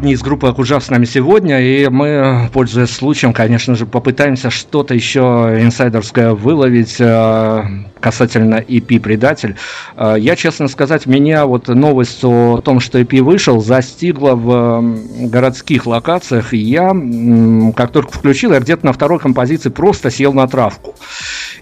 Парни 0.00 0.14
из 0.14 0.22
группы 0.22 0.46
Акуджав 0.46 0.82
с 0.82 0.88
нами 0.88 1.04
сегодня, 1.04 1.60
и 1.60 1.86
мы, 1.90 2.48
пользуясь 2.54 2.88
случаем, 2.88 3.34
конечно 3.34 3.74
же, 3.74 3.84
попытаемся 3.84 4.48
что-то 4.48 4.94
еще 4.94 5.20
инсайдерское 5.60 6.32
выловить 6.32 6.96
э, 6.98 7.64
касательно 8.00 8.54
EP 8.66 8.98
«Предатель». 8.98 9.56
Э, 9.98 10.14
Я, 10.18 10.36
честно 10.36 10.68
сказать, 10.68 11.04
меня 11.04 11.44
вот 11.44 11.68
новость 11.68 12.24
о 12.24 12.62
том, 12.64 12.80
что 12.80 12.98
EP 12.98 13.20
вышел, 13.20 13.60
застигла 13.60 14.36
в 14.36 14.82
городских 15.28 15.84
локациях, 15.84 16.54
и 16.54 16.56
я, 16.56 16.96
как 17.76 17.92
только 17.92 18.10
включил, 18.12 18.54
я 18.54 18.60
где-то 18.60 18.86
на 18.86 18.94
второй 18.94 19.18
композиции 19.18 19.68
просто 19.68 20.10
сел 20.10 20.32
на 20.32 20.48
травку. 20.48 20.94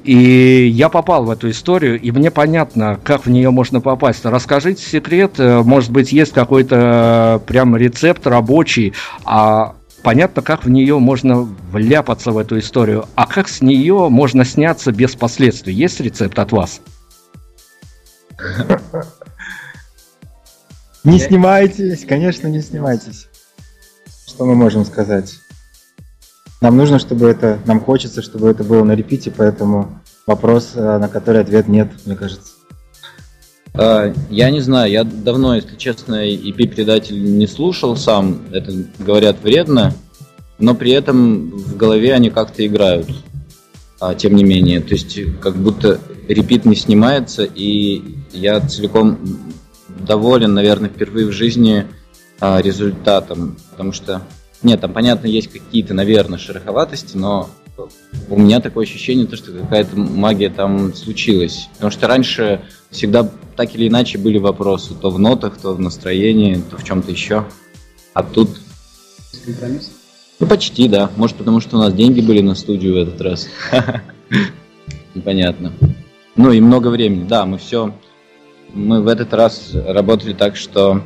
И 0.05 0.71
я 0.73 0.89
попал 0.89 1.25
в 1.25 1.31
эту 1.31 1.51
историю, 1.51 2.01
и 2.01 2.13
мне 2.13 2.31
понятно, 2.31 3.01
как 3.03 3.27
в 3.27 3.31
нее 3.31 3.51
можно 3.51 3.81
попасть. 3.81 4.25
Расскажите 4.25 4.81
секрет, 4.81 5.33
э, 5.39 5.63
может 5.63 5.91
быть, 5.91 6.13
есть 6.13 6.33
какой-то 6.33 7.43
прям 7.45 7.77
рецепт 7.77 8.28
рабочий, 8.29 8.95
а 9.25 9.75
понятно, 10.03 10.43
как 10.43 10.65
в 10.65 10.71
нее 10.71 10.99
можно 10.99 11.41
вляпаться 11.43 12.31
в 12.31 12.39
эту 12.39 12.59
историю, 12.59 13.07
а 13.15 13.27
как 13.27 13.49
с 13.49 13.61
нее 13.61 14.09
можно 14.09 14.45
сняться 14.45 14.93
без 14.93 15.15
последствий. 15.17 15.75
Есть 15.75 16.01
рецепт 16.01 16.39
от 16.39 16.53
вас? 16.53 16.81
Не 21.05 21.19
снимайтесь, 21.19 22.05
конечно, 22.05 22.49
не 22.49 22.61
снимайтесь. 22.61 23.29
Что 24.27 24.45
мы 24.45 24.55
можем 24.55 24.85
сказать? 24.85 25.35
Нам 26.61 26.77
нужно, 26.77 26.99
чтобы 26.99 27.29
это, 27.29 27.59
нам 27.67 27.81
хочется, 27.81 28.21
чтобы 28.21 28.51
это 28.51 28.65
было 28.65 28.83
на 28.85 28.93
репите, 28.93 29.31
поэтому 29.31 30.01
вопрос, 30.27 30.73
э, 30.75 30.99
на 30.99 31.09
который 31.09 31.41
ответ 31.41 31.69
нет, 31.69 31.89
мне 32.05 32.17
кажется. 32.17 32.58
А, 33.75 34.13
Я 34.31 34.51
не 34.51 34.61
знаю, 34.61 34.91
я 34.91 35.05
давно, 35.05 35.55
если 35.57 35.77
честно, 35.77 36.27
EP 36.27 36.69
предатель 36.69 37.37
не 37.39 37.47
слушал 37.47 37.97
сам. 37.97 38.43
Это 38.53 38.73
говорят 38.99 39.43
вредно, 39.43 39.95
но 40.59 40.75
при 40.75 40.93
этом 40.93 41.51
в 41.51 41.77
голове 41.77 42.15
они 42.15 42.31
как-то 42.31 42.67
играют. 42.67 43.09
А, 44.01 44.15
тем 44.15 44.37
не 44.37 44.45
менее, 44.45 44.81
то 44.81 44.95
есть 44.95 45.19
как 45.41 45.57
будто 45.57 46.01
репит 46.29 46.65
не 46.65 46.77
снимается, 46.77 47.43
и 47.43 48.03
я 48.33 48.61
целиком 48.61 49.19
доволен, 49.89 50.55
наверное, 50.55 50.89
впервые 50.89 51.27
в 51.27 51.33
жизни 51.33 51.87
а, 52.39 52.63
результатом, 52.63 53.57
потому 53.73 53.93
что 53.93 54.23
нет, 54.63 54.81
там 54.81 54.93
понятно 54.93 55.27
есть 55.27 55.49
какие-то, 55.49 55.95
наверное, 55.95 56.39
шероховатости, 56.39 57.17
но 57.17 57.51
у 58.29 58.39
меня 58.39 58.61
такое 58.61 58.85
ощущение, 58.85 59.27
то, 59.27 59.37
что 59.37 59.53
какая-то 59.53 59.97
магия 59.97 60.51
там 60.51 60.95
случилась. 60.95 61.69
Потому 61.75 61.91
что 61.91 62.09
раньше 62.09 62.63
всегда 62.91 63.29
так 63.57 63.75
или 63.75 63.89
иначе 63.89 64.19
были 64.19 64.39
вопросы. 64.39 64.95
То 64.95 65.11
в 65.11 65.19
нотах, 65.19 65.59
то 65.59 65.75
в 65.75 65.81
настроении, 65.81 66.63
то 66.71 66.77
в 66.77 66.85
чем-то 66.85 67.11
еще. 67.11 67.47
А 68.15 68.23
тут... 68.23 68.51
Компромисс? 69.45 69.93
Ну, 70.41 70.47
почти, 70.47 70.89
да. 70.89 71.11
Может, 71.17 71.37
потому 71.37 71.61
что 71.61 71.77
у 71.77 71.81
нас 71.81 71.93
деньги 71.93 72.21
были 72.21 72.41
на 72.41 72.55
студию 72.55 72.95
в 72.95 72.97
этот 72.97 73.21
раз. 73.21 73.49
Непонятно. 75.15 75.73
Ну 76.37 76.53
и 76.53 76.61
много 76.61 76.89
времени. 76.89 77.27
Да, 77.27 77.47
мы 77.47 77.59
все... 77.59 77.95
Мы 78.75 79.03
в 79.03 79.09
этот 79.09 79.33
раз 79.33 79.71
работали 79.73 80.35
так, 80.35 80.55
что 80.55 81.03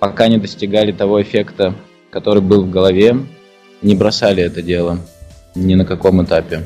пока 0.00 0.26
не 0.28 0.38
достигали 0.38 0.90
того 0.90 1.20
эффекта, 1.20 1.74
который 2.10 2.40
был 2.40 2.64
в 2.64 2.70
голове, 2.70 3.18
не 3.82 3.94
бросали 3.94 4.42
это 4.42 4.62
дело 4.62 4.98
ни 5.54 5.74
на 5.74 5.84
каком 5.84 6.22
этапе. 6.24 6.64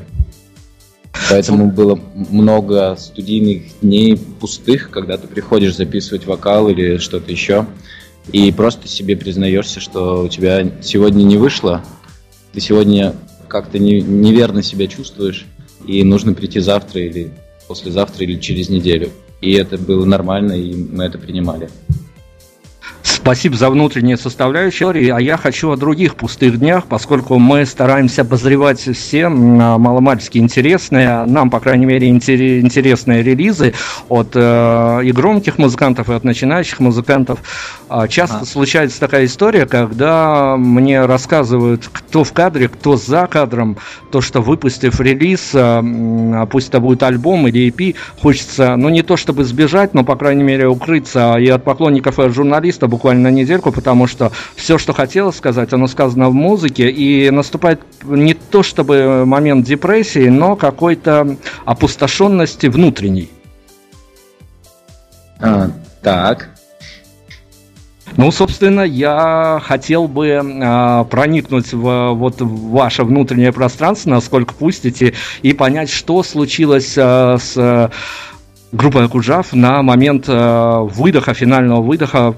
Поэтому 1.30 1.70
было 1.70 1.98
много 2.14 2.96
студийных 2.98 3.80
дней 3.80 4.16
пустых, 4.16 4.90
когда 4.90 5.16
ты 5.16 5.26
приходишь 5.26 5.76
записывать 5.76 6.26
вокал 6.26 6.68
или 6.68 6.98
что-то 6.98 7.30
еще, 7.30 7.66
и 8.32 8.52
просто 8.52 8.88
себе 8.88 9.16
признаешься, 9.16 9.80
что 9.80 10.24
у 10.24 10.28
тебя 10.28 10.70
сегодня 10.82 11.24
не 11.24 11.36
вышло, 11.36 11.84
ты 12.52 12.60
сегодня 12.60 13.14
как-то 13.46 13.78
не- 13.78 14.00
неверно 14.00 14.62
себя 14.62 14.86
чувствуешь, 14.86 15.46
и 15.86 16.02
нужно 16.04 16.34
прийти 16.34 16.60
завтра 16.60 17.00
или 17.00 17.30
послезавтра 17.66 18.24
или 18.24 18.38
через 18.38 18.68
неделю. 18.68 19.10
И 19.40 19.52
это 19.52 19.78
было 19.78 20.04
нормально, 20.04 20.52
и 20.52 20.74
мы 20.74 21.04
это 21.04 21.18
принимали. 21.18 21.68
Спасибо 23.28 23.56
за 23.56 23.68
внутренние 23.68 24.16
составляющие, 24.16 25.14
а 25.14 25.20
я 25.20 25.36
хочу 25.36 25.70
о 25.70 25.76
других 25.76 26.14
пустых 26.14 26.58
днях, 26.58 26.86
поскольку 26.86 27.38
мы 27.38 27.66
стараемся 27.66 28.22
обозревать 28.22 28.80
все 28.80 29.28
маломальски 29.28 30.38
интересные, 30.38 31.26
нам, 31.26 31.50
по 31.50 31.60
крайней 31.60 31.84
мере, 31.84 32.08
интере- 32.08 32.60
интересные 32.60 33.22
релизы 33.22 33.74
от 34.08 34.30
э, 34.32 35.00
и 35.04 35.12
громких 35.12 35.58
музыкантов, 35.58 36.08
и 36.08 36.14
от 36.14 36.24
начинающих 36.24 36.80
музыкантов. 36.80 37.40
А, 37.90 38.08
Часто 38.08 38.38
А. 38.40 38.44
случается 38.46 38.98
такая 38.98 39.26
история, 39.26 39.66
когда 39.66 40.56
мне 40.56 41.04
рассказывают, 41.04 41.86
кто 41.92 42.24
в 42.24 42.32
кадре, 42.32 42.68
кто 42.68 42.96
за 42.96 43.26
кадром, 43.26 43.76
то, 44.10 44.22
что 44.22 44.40
выпустив 44.40 45.00
релиз, 45.02 45.54
м, 45.54 46.32
а 46.32 46.46
пусть 46.46 46.70
это 46.70 46.80
будет 46.80 47.02
альбом 47.02 47.46
или 47.46 47.68
EP, 47.68 47.94
хочется, 48.22 48.74
ну 48.76 48.88
не 48.88 49.02
то 49.02 49.18
чтобы 49.18 49.44
сбежать, 49.44 49.92
но, 49.92 50.02
по 50.02 50.16
крайней 50.16 50.44
мере, 50.44 50.66
укрыться 50.66 51.36
и 51.36 51.46
от 51.48 51.62
поклонников, 51.62 52.18
и 52.18 52.22
от 52.22 52.32
журналиста 52.32 52.88
буквально 52.88 53.17
на 53.22 53.30
недельку, 53.30 53.72
потому 53.72 54.06
что 54.06 54.32
все, 54.56 54.78
что 54.78 54.92
хотелось 54.92 55.36
сказать, 55.36 55.72
оно 55.72 55.86
сказано 55.86 56.28
в 56.28 56.34
музыке, 56.34 56.90
и 56.90 57.30
наступает 57.30 57.80
не 58.04 58.34
то 58.34 58.62
чтобы 58.62 59.24
момент 59.26 59.66
депрессии, 59.66 60.28
но 60.28 60.56
какой-то 60.56 61.36
опустошенности 61.64 62.66
внутренней. 62.66 63.30
А, 65.40 65.70
так. 66.02 66.50
Ну, 68.16 68.32
собственно, 68.32 68.80
я 68.80 69.60
хотел 69.62 70.08
бы 70.08 70.26
э, 70.28 71.04
проникнуть 71.10 71.72
в 71.72 72.14
вот 72.14 72.40
в 72.40 72.70
ваше 72.70 73.04
внутреннее 73.04 73.52
пространство, 73.52 74.10
насколько 74.10 74.54
пустите, 74.54 75.14
и 75.42 75.52
понять, 75.52 75.90
что 75.90 76.22
случилось 76.22 76.94
э, 76.96 77.38
с 77.38 77.90
группой 78.72 79.04
Акуджав 79.04 79.52
на 79.52 79.82
момент 79.82 80.24
э, 80.28 80.78
выдоха, 80.82 81.34
финального 81.34 81.80
выдоха, 81.80 82.34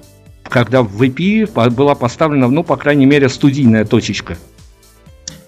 когда 0.51 0.83
в 0.83 1.01
EP 1.03 1.71
была 1.71 1.95
поставлена, 1.95 2.49
ну, 2.49 2.63
по 2.63 2.77
крайней 2.77 3.07
мере, 3.07 3.29
студийная 3.29 3.85
точечка. 3.85 4.37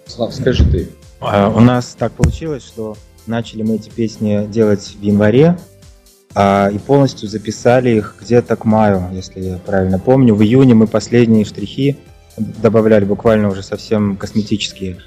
Слав, 0.07 0.35
скажи 0.35 0.65
ты. 0.65 0.89
А, 1.21 1.49
у 1.49 1.61
нас 1.61 1.95
так 1.99 2.13
получилось, 2.13 2.65
что 2.65 2.97
начали 3.27 3.63
мы 3.63 3.75
эти 3.77 3.91
песни 3.91 4.47
делать 4.47 4.97
в 4.99 5.03
январе, 5.03 5.59
а, 6.35 6.71
и 6.73 6.79
полностью 6.79 7.29
записали 7.29 7.91
их 7.91 8.17
где-то 8.21 8.57
к 8.57 8.65
маю, 8.65 9.09
если 9.13 9.41
я 9.41 9.57
правильно 9.59 9.99
помню. 9.99 10.35
В 10.35 10.43
июне 10.43 10.75
мы 10.75 10.87
последние 10.87 11.45
штрихи 11.45 11.99
добавляли, 12.37 13.05
буквально 13.05 13.49
уже 13.49 13.63
совсем 13.63 14.17
косметические. 14.17 14.99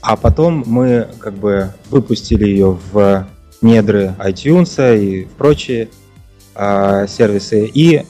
А 0.00 0.16
потом 0.16 0.64
мы 0.66 1.08
как 1.18 1.34
бы 1.34 1.72
выпустили 1.90 2.46
ее 2.46 2.78
в 2.92 3.28
недры 3.60 4.14
iTunes 4.18 4.98
и 4.98 5.24
в 5.24 5.30
прочие 5.32 5.88
а, 6.54 7.06
сервисы 7.06 7.66
и 7.66 8.04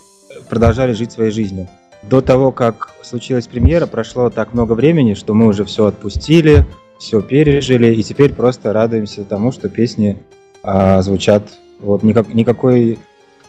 продолжали 0.52 0.92
жить 0.92 1.10
своей 1.10 1.30
жизнью. 1.30 1.66
До 2.02 2.20
того, 2.20 2.52
как 2.52 2.90
случилась 3.00 3.46
премьера, 3.46 3.86
прошло 3.86 4.28
так 4.28 4.52
много 4.52 4.74
времени, 4.74 5.14
что 5.14 5.32
мы 5.32 5.46
уже 5.46 5.64
все 5.64 5.86
отпустили, 5.86 6.66
все 6.98 7.22
пережили, 7.22 7.94
и 7.94 8.02
теперь 8.02 8.34
просто 8.34 8.74
радуемся 8.74 9.24
тому, 9.24 9.50
что 9.50 9.70
песни 9.70 10.18
а, 10.62 11.00
звучат. 11.00 11.42
Вот 11.78 12.02
никак, 12.02 12.34
никакой, 12.34 12.98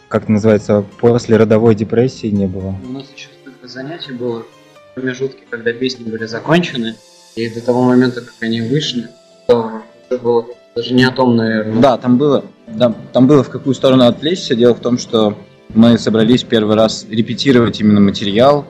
как 0.08 0.22
это 0.22 0.32
называется, 0.32 0.82
после 0.98 1.36
родовой 1.36 1.74
депрессии 1.74 2.28
не 2.28 2.46
было. 2.46 2.74
У 2.82 2.92
нас 2.92 3.04
еще 3.14 3.28
столько 3.42 3.68
занятий 3.68 4.12
было 4.12 4.40
в 4.40 4.94
промежутке, 4.94 5.42
когда 5.50 5.74
песни 5.74 6.10
были 6.10 6.24
закончены, 6.24 6.94
и 7.36 7.50
до 7.50 7.60
того 7.60 7.82
момента, 7.82 8.22
как 8.22 8.34
они 8.40 8.62
вышли, 8.62 9.10
то 9.46 9.82
уже 10.08 10.18
было 10.18 10.46
даже 10.74 10.94
не 10.94 11.04
о 11.04 11.10
том, 11.10 11.36
наверное. 11.36 11.82
Да, 11.82 11.98
там 11.98 12.16
было, 12.16 12.46
да, 12.66 12.94
там 13.12 13.26
было 13.26 13.44
в 13.44 13.50
какую 13.50 13.74
сторону 13.74 14.06
отвлечься. 14.06 14.54
Дело 14.54 14.74
в 14.74 14.80
том, 14.80 14.96
что 14.96 15.36
мы 15.72 15.98
собрались 15.98 16.42
первый 16.42 16.76
раз 16.76 17.06
репетировать 17.08 17.80
именно 17.80 18.00
материал 18.00 18.66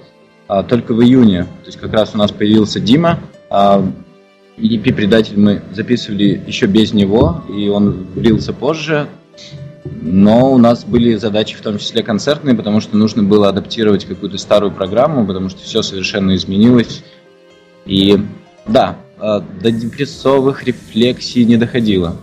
а, 0.46 0.62
только 0.62 0.94
в 0.94 1.02
июне. 1.02 1.44
То 1.44 1.66
есть 1.66 1.78
как 1.78 1.92
раз 1.92 2.14
у 2.14 2.18
нас 2.18 2.30
появился 2.30 2.80
Дима, 2.80 3.20
а, 3.50 3.84
EP-предатель 4.56 5.38
мы 5.38 5.62
записывали 5.72 6.40
еще 6.46 6.66
без 6.66 6.92
него, 6.92 7.42
и 7.48 7.68
он 7.68 8.06
влился 8.14 8.52
позже. 8.52 9.08
Но 10.00 10.52
у 10.52 10.58
нас 10.58 10.84
были 10.84 11.16
задачи 11.16 11.56
в 11.56 11.60
том 11.60 11.78
числе 11.78 12.02
концертные, 12.02 12.54
потому 12.54 12.80
что 12.80 12.96
нужно 12.96 13.22
было 13.22 13.48
адаптировать 13.48 14.04
какую-то 14.04 14.38
старую 14.38 14.72
программу, 14.72 15.26
потому 15.26 15.48
что 15.48 15.60
все 15.62 15.82
совершенно 15.82 16.36
изменилось. 16.36 17.02
И 17.84 18.18
да, 18.66 18.96
а, 19.18 19.40
до 19.40 19.70
депрессовых 19.70 20.64
рефлексий 20.64 21.44
не 21.44 21.56
доходило. 21.56 22.16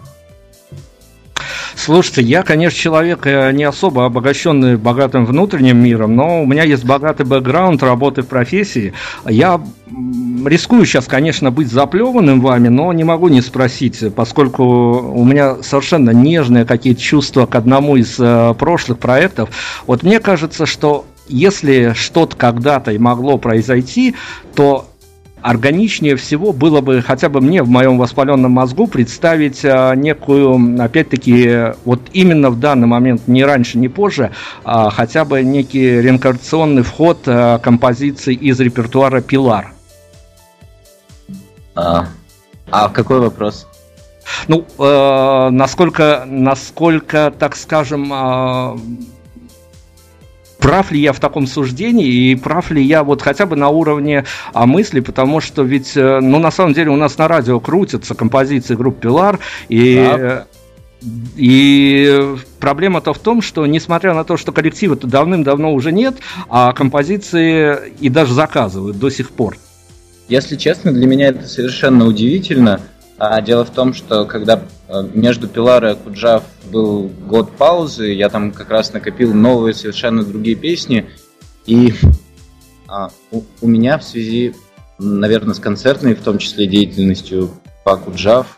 Слушайте, 1.83 2.21
я, 2.21 2.43
конечно, 2.43 2.77
человек 2.77 3.25
э, 3.25 3.51
не 3.53 3.63
особо 3.63 4.05
обогащенный 4.05 4.77
богатым 4.77 5.25
внутренним 5.25 5.79
миром, 5.79 6.15
но 6.15 6.43
у 6.43 6.45
меня 6.45 6.61
есть 6.61 6.85
богатый 6.85 7.25
бэкграунд 7.25 7.81
работы 7.81 8.21
в 8.21 8.27
профессии. 8.27 8.93
Я 9.27 9.59
рискую 10.45 10.85
сейчас, 10.85 11.07
конечно, 11.07 11.49
быть 11.49 11.71
заплеванным 11.71 12.39
вами, 12.39 12.67
но 12.67 12.93
не 12.93 13.03
могу 13.03 13.29
не 13.29 13.41
спросить, 13.41 14.13
поскольку 14.13 14.63
у 14.63 15.25
меня 15.25 15.63
совершенно 15.63 16.11
нежные 16.11 16.65
какие-то 16.65 17.01
чувства 17.01 17.47
к 17.47 17.55
одному 17.55 17.95
из 17.95 18.15
э, 18.19 18.53
прошлых 18.59 18.99
проектов. 18.99 19.49
Вот 19.87 20.03
мне 20.03 20.19
кажется, 20.19 20.67
что 20.67 21.07
если 21.27 21.93
что-то 21.95 22.35
когда-то 22.35 22.91
и 22.91 22.99
могло 22.99 23.39
произойти, 23.39 24.13
то 24.53 24.90
органичнее 25.41 26.15
всего 26.15 26.53
было 26.53 26.81
бы 26.81 27.01
хотя 27.01 27.29
бы 27.29 27.41
мне 27.41 27.63
в 27.63 27.69
моем 27.69 27.97
воспаленном 27.97 28.51
мозгу 28.51 28.87
представить 28.87 29.61
а, 29.63 29.93
некую, 29.93 30.81
опять-таки, 30.81 31.73
вот 31.85 32.01
именно 32.13 32.49
в 32.49 32.59
данный 32.59 32.87
момент, 32.87 33.27
не 33.27 33.43
раньше, 33.43 33.77
не 33.77 33.87
позже, 33.87 34.31
а, 34.63 34.89
хотя 34.89 35.25
бы 35.25 35.41
некий 35.43 36.01
реинкарнационный 36.01 36.83
вход 36.83 37.19
а, 37.25 37.59
композиций 37.59 38.35
из 38.35 38.59
репертуара 38.59 39.21
«Пилар». 39.21 39.73
А, 41.75 42.07
а 42.69 42.89
какой 42.89 43.19
вопрос? 43.19 43.67
Ну, 44.47 44.65
э, 44.77 45.49
насколько, 45.51 46.23
насколько, 46.25 47.33
так 47.37 47.55
скажем, 47.55 48.11
э, 48.13 48.77
прав 50.61 50.91
ли 50.91 51.01
я 51.01 51.11
в 51.11 51.19
таком 51.19 51.47
суждении 51.47 52.07
и 52.07 52.35
прав 52.35 52.71
ли 52.71 52.81
я 52.81 53.03
вот 53.03 53.21
хотя 53.21 53.45
бы 53.45 53.57
на 53.57 53.69
уровне 53.69 54.23
а, 54.53 54.65
мысли, 54.67 55.01
потому 55.01 55.41
что 55.41 55.63
ведь, 55.63 55.97
э, 55.97 56.19
ну, 56.21 56.39
на 56.39 56.51
самом 56.51 56.73
деле 56.73 56.91
у 56.91 56.95
нас 56.95 57.17
на 57.17 57.27
радио 57.27 57.59
крутятся 57.59 58.15
композиции 58.15 58.75
группы 58.75 59.01
Пилар, 59.01 59.39
и... 59.67 59.95
Да. 59.95 60.47
И 61.35 62.35
проблема-то 62.59 63.11
в 63.11 63.17
том, 63.17 63.41
что 63.41 63.65
несмотря 63.65 64.13
на 64.13 64.23
то, 64.23 64.37
что 64.37 64.51
коллектива-то 64.51 65.07
давным-давно 65.07 65.73
уже 65.73 65.91
нет, 65.91 66.17
а 66.47 66.73
композиции 66.73 67.91
и 67.99 68.07
даже 68.09 68.35
заказывают 68.35 68.99
до 68.99 69.09
сих 69.09 69.31
пор. 69.31 69.57
Если 70.27 70.57
честно, 70.57 70.91
для 70.91 71.07
меня 71.07 71.29
это 71.29 71.47
совершенно 71.47 72.05
удивительно. 72.05 72.81
А 73.23 73.39
дело 73.39 73.63
в 73.63 73.69
том, 73.69 73.93
что 73.93 74.25
когда 74.25 74.63
э, 74.87 75.03
между 75.13 75.47
Пилар 75.47 75.85
и 75.85 75.89
Акуджав 75.89 76.43
был 76.71 77.07
год 77.27 77.55
паузы, 77.55 78.13
я 78.13 78.29
там 78.29 78.51
как 78.51 78.71
раз 78.71 78.93
накопил 78.93 79.31
новые, 79.31 79.75
совершенно 79.75 80.23
другие 80.23 80.55
песни. 80.55 81.07
И 81.67 81.93
а, 82.87 83.11
у, 83.29 83.43
у 83.61 83.67
меня 83.67 83.99
в 83.99 84.03
связи, 84.03 84.55
наверное, 84.97 85.53
с 85.53 85.59
концертной, 85.59 86.15
в 86.15 86.23
том 86.23 86.39
числе 86.39 86.65
деятельностью 86.65 87.51
по 87.85 87.95
Куджав, 87.95 88.57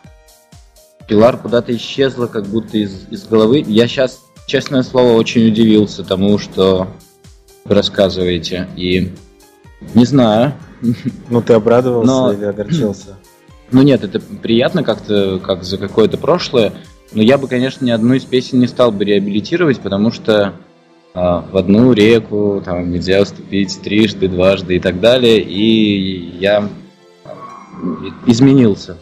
Пилар 1.06 1.36
куда-то 1.36 1.76
исчезла, 1.76 2.26
как 2.26 2.46
будто 2.46 2.78
из, 2.78 3.06
из 3.10 3.26
головы. 3.26 3.62
Я 3.66 3.86
сейчас, 3.86 4.20
честное 4.46 4.82
слово, 4.82 5.12
очень 5.12 5.46
удивился 5.46 6.04
тому, 6.04 6.38
что 6.38 6.88
вы 7.66 7.74
рассказываете. 7.74 8.66
И 8.76 9.12
не 9.94 10.06
знаю. 10.06 10.54
Ну, 11.28 11.42
ты 11.42 11.52
обрадовался 11.52 12.10
Но... 12.10 12.32
или 12.32 12.44
огорчился? 12.44 13.18
Ну 13.74 13.82
нет, 13.82 14.04
это 14.04 14.20
приятно 14.20 14.84
как-то, 14.84 15.40
как 15.40 15.64
за 15.64 15.78
какое-то 15.78 16.16
прошлое. 16.16 16.72
Но 17.12 17.20
я 17.20 17.38
бы, 17.38 17.48
конечно, 17.48 17.84
ни 17.84 17.90
одну 17.90 18.14
из 18.14 18.24
песен 18.24 18.60
не 18.60 18.68
стал 18.68 18.92
бы 18.92 19.04
реабилитировать, 19.04 19.80
потому 19.80 20.12
что 20.12 20.54
а, 21.12 21.40
в 21.40 21.56
одну 21.56 21.92
реку 21.92 22.62
там 22.64 22.88
нельзя 22.92 23.20
уступить 23.20 23.80
трижды, 23.82 24.28
дважды 24.28 24.76
и 24.76 24.78
так 24.78 25.00
далее. 25.00 25.40
И 25.40 26.38
я 26.38 26.68
изменился. 28.26 28.96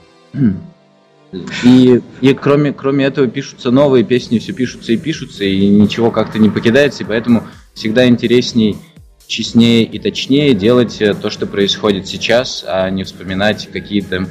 И, 1.62 2.00
и 2.22 2.32
кроме, 2.32 2.72
кроме 2.72 3.04
этого 3.04 3.26
пишутся 3.26 3.70
новые 3.70 4.04
песни, 4.04 4.38
все 4.38 4.54
пишутся 4.54 4.94
и 4.94 4.96
пишутся, 4.96 5.44
и 5.44 5.68
ничего 5.68 6.10
как-то 6.10 6.38
не 6.38 6.48
покидается, 6.48 7.02
и 7.02 7.06
поэтому 7.06 7.44
всегда 7.74 8.06
интересней, 8.08 8.78
честнее 9.26 9.84
и 9.84 9.98
точнее 9.98 10.54
делать 10.54 11.00
э, 11.02 11.14
то, 11.14 11.28
что 11.28 11.46
происходит 11.46 12.06
сейчас, 12.06 12.64
а 12.66 12.88
не 12.90 13.04
вспоминать 13.04 13.68
какие-то 13.72 14.28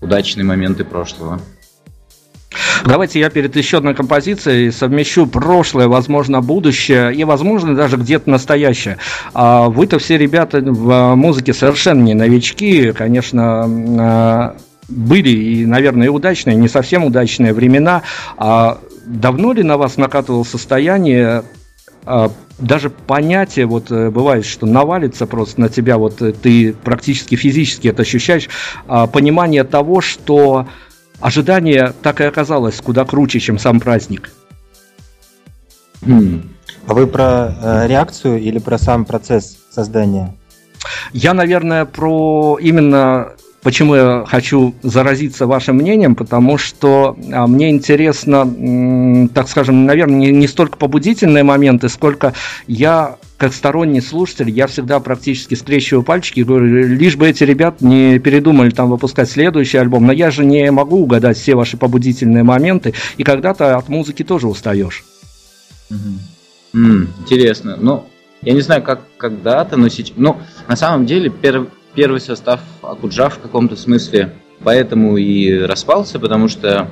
удачные 0.00 0.44
моменты 0.44 0.84
прошлого. 0.84 1.40
Давайте 2.84 3.18
я 3.18 3.30
перед 3.30 3.56
еще 3.56 3.78
одной 3.78 3.94
композицией 3.94 4.70
совмещу 4.70 5.26
прошлое, 5.26 5.88
возможно, 5.88 6.40
будущее 6.40 7.14
и, 7.14 7.24
возможно, 7.24 7.74
даже 7.74 7.96
где-то 7.96 8.28
настоящее. 8.28 8.98
А 9.32 9.68
вы-то 9.68 9.98
все 9.98 10.18
ребята 10.18 10.60
в 10.60 11.14
музыке 11.14 11.54
совершенно 11.54 12.02
не 12.02 12.14
новички, 12.14 12.92
конечно, 12.92 13.64
а, 13.98 14.56
были 14.88 15.30
и, 15.30 15.66
наверное, 15.66 16.06
и 16.06 16.10
удачные, 16.10 16.56
не 16.56 16.68
совсем 16.68 17.04
удачные 17.04 17.54
времена. 17.54 18.02
А 18.36 18.78
давно 19.06 19.52
ли 19.52 19.62
на 19.62 19.78
вас 19.78 19.96
накатывало 19.96 20.44
состояние 20.44 21.44
а, 22.04 22.30
даже 22.58 22.90
понятие, 22.90 23.66
вот 23.66 23.90
э, 23.90 24.10
бывает, 24.10 24.44
что 24.44 24.66
навалится 24.66 25.26
просто 25.26 25.60
на 25.60 25.68
тебя, 25.68 25.98
вот 25.98 26.22
э, 26.22 26.32
ты 26.32 26.72
практически 26.72 27.34
физически 27.34 27.88
это 27.88 28.02
ощущаешь, 28.02 28.48
понимание 28.86 29.64
того, 29.64 30.00
что 30.00 30.68
ожидание 31.20 31.92
так 32.02 32.20
и 32.20 32.24
оказалось 32.24 32.80
куда 32.80 33.04
круче, 33.04 33.40
чем 33.40 33.58
сам 33.58 33.80
праздник. 33.80 34.30
А 36.86 36.92
вы 36.92 37.06
про 37.06 37.56
э, 37.60 37.86
реакцию 37.88 38.40
или 38.40 38.58
про 38.58 38.78
сам 38.78 39.04
процесс 39.04 39.56
создания? 39.70 40.34
Я, 41.12 41.32
наверное, 41.32 41.86
про 41.86 42.58
именно 42.60 43.32
Почему 43.64 43.94
я 43.94 44.24
хочу 44.28 44.74
заразиться 44.82 45.46
вашим 45.46 45.76
мнением? 45.76 46.14
Потому 46.14 46.58
что 46.58 47.16
а, 47.32 47.46
мне 47.46 47.70
интересно, 47.70 49.28
так 49.32 49.48
скажем, 49.48 49.86
наверное, 49.86 50.16
не, 50.16 50.30
не 50.30 50.46
столько 50.46 50.76
побудительные 50.76 51.44
моменты, 51.44 51.88
сколько 51.88 52.34
я 52.66 53.16
как 53.38 53.54
сторонний 53.54 54.02
слушатель, 54.02 54.50
я 54.50 54.66
всегда 54.66 55.00
практически 55.00 55.54
скрещиваю 55.54 56.02
пальчики 56.02 56.40
и 56.40 56.44
говорю, 56.44 56.66
лишь 56.66 57.16
бы 57.16 57.26
эти 57.26 57.42
ребята 57.44 57.84
не 57.84 58.18
передумали 58.18 58.68
там 58.68 58.90
выпускать 58.90 59.30
следующий 59.30 59.78
альбом, 59.78 60.06
но 60.06 60.12
я 60.12 60.30
же 60.30 60.44
не 60.44 60.70
могу 60.70 61.02
угадать 61.02 61.38
все 61.38 61.54
ваши 61.54 61.78
побудительные 61.78 62.44
моменты, 62.44 62.92
и 63.16 63.24
когда-то 63.24 63.76
от 63.76 63.88
музыки 63.88 64.22
тоже 64.24 64.46
устаешь. 64.46 65.04
Mm, 66.74 67.08
интересно. 67.20 67.76
Ну, 67.80 68.04
Я 68.42 68.52
не 68.52 68.60
знаю, 68.60 68.82
как 68.82 69.00
когда-то, 69.16 69.78
но 69.78 69.88
сейчас... 69.88 70.12
Ну, 70.16 70.36
на 70.68 70.76
самом 70.76 71.06
деле, 71.06 71.30
перв, 71.30 71.68
первый 71.94 72.20
состав 72.20 72.60
Акуджа 72.82 73.28
в 73.28 73.38
каком-то 73.38 73.76
смысле 73.76 74.32
поэтому 74.62 75.16
и 75.16 75.58
распался, 75.60 76.18
потому 76.18 76.48
что 76.48 76.88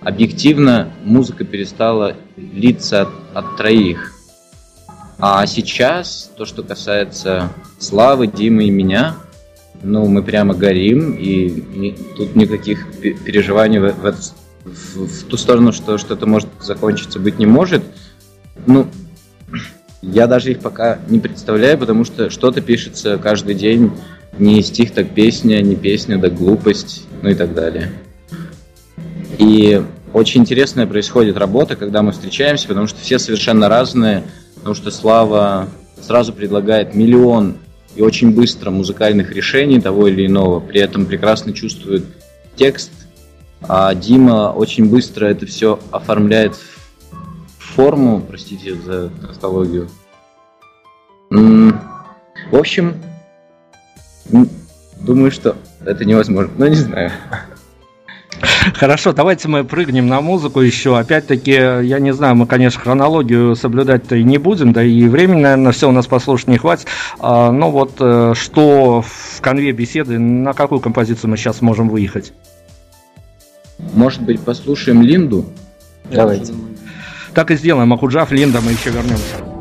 объективно 0.00 0.92
музыка 1.04 1.44
перестала 1.44 2.16
литься 2.36 3.02
от, 3.02 3.08
от 3.32 3.56
троих. 3.56 4.12
А 5.18 5.46
сейчас, 5.46 6.30
то, 6.36 6.44
что 6.44 6.62
касается 6.62 7.52
Славы, 7.78 8.26
Димы 8.26 8.64
и 8.64 8.70
меня, 8.70 9.16
ну, 9.82 10.06
мы 10.06 10.22
прямо 10.22 10.54
горим, 10.54 11.12
и 11.12 11.50
не, 11.50 11.92
тут 12.16 12.34
никаких 12.34 13.00
переживаний 13.00 13.78
в, 13.78 13.92
в, 13.92 14.14
в, 14.64 15.06
в 15.06 15.24
ту 15.24 15.36
сторону, 15.36 15.72
что 15.72 15.98
что-то 15.98 16.26
может 16.26 16.48
закончиться, 16.60 17.20
быть 17.20 17.38
не 17.38 17.46
может. 17.46 17.82
Ну, 18.66 18.88
я 20.02 20.26
даже 20.26 20.50
их 20.50 20.60
пока 20.60 20.98
не 21.08 21.20
представляю, 21.20 21.78
потому 21.78 22.04
что 22.04 22.28
что-то 22.28 22.60
пишется 22.60 23.16
каждый 23.18 23.54
день, 23.54 23.92
не 24.38 24.62
стих, 24.62 24.92
так 24.92 25.10
песня, 25.10 25.60
не 25.62 25.76
песня, 25.76 26.20
так 26.20 26.34
глупость, 26.34 27.06
ну 27.22 27.30
и 27.30 27.34
так 27.34 27.54
далее. 27.54 27.90
И 29.38 29.82
очень 30.12 30.42
интересная 30.42 30.86
происходит 30.86 31.36
работа, 31.36 31.76
когда 31.76 32.02
мы 32.02 32.12
встречаемся, 32.12 32.68
потому 32.68 32.86
что 32.86 33.00
все 33.00 33.18
совершенно 33.18 33.68
разные, 33.68 34.24
потому 34.56 34.74
что 34.74 34.90
Слава 34.90 35.68
сразу 36.00 36.32
предлагает 36.32 36.94
миллион 36.94 37.56
и 37.96 38.02
очень 38.02 38.34
быстро 38.34 38.70
музыкальных 38.70 39.32
решений 39.32 39.80
того 39.80 40.08
или 40.08 40.26
иного, 40.26 40.60
при 40.60 40.80
этом 40.80 41.06
прекрасно 41.06 41.52
чувствует 41.52 42.04
текст, 42.56 42.90
а 43.62 43.94
Дима 43.94 44.52
очень 44.54 44.88
быстро 44.88 45.26
это 45.26 45.46
все 45.46 45.80
оформляет 45.90 46.54
в 46.54 47.74
форму, 47.74 48.20
простите 48.20 48.74
за 48.74 49.08
тавтологию. 49.08 49.88
В 51.30 52.56
общем, 52.56 52.94
думаю, 55.00 55.30
что 55.30 55.56
это 55.84 56.04
невозможно, 56.04 56.52
но 56.56 56.66
не 56.68 56.76
знаю. 56.76 57.10
Хорошо, 58.74 59.12
давайте 59.12 59.48
мы 59.48 59.64
прыгнем 59.64 60.06
на 60.06 60.20
музыку 60.20 60.60
еще. 60.60 60.98
Опять-таки, 60.98 61.52
я 61.52 61.98
не 61.98 62.12
знаю, 62.12 62.34
мы, 62.34 62.46
конечно, 62.46 62.80
хронологию 62.80 63.54
соблюдать-то 63.54 64.16
и 64.16 64.24
не 64.24 64.38
будем, 64.38 64.72
да 64.72 64.82
и 64.82 65.06
времени, 65.06 65.42
наверное, 65.42 65.72
все 65.72 65.88
у 65.88 65.92
нас 65.92 66.06
послушать 66.06 66.48
не 66.48 66.58
хватит. 66.58 66.86
А, 67.18 67.52
но 67.52 67.70
вот 67.70 67.96
э, 68.00 68.32
что 68.34 69.02
в 69.02 69.40
конве 69.40 69.72
беседы, 69.72 70.18
на 70.18 70.52
какую 70.52 70.80
композицию 70.80 71.30
мы 71.30 71.36
сейчас 71.36 71.60
можем 71.62 71.88
выехать? 71.88 72.32
Может 73.94 74.22
быть, 74.22 74.40
послушаем 74.40 75.02
Линду? 75.02 75.46
Давайте. 76.10 76.52
Так 77.34 77.50
и 77.50 77.56
сделаем. 77.56 77.92
Акуджав, 77.92 78.30
Линда, 78.32 78.60
мы 78.60 78.72
еще 78.72 78.90
вернемся. 78.90 79.53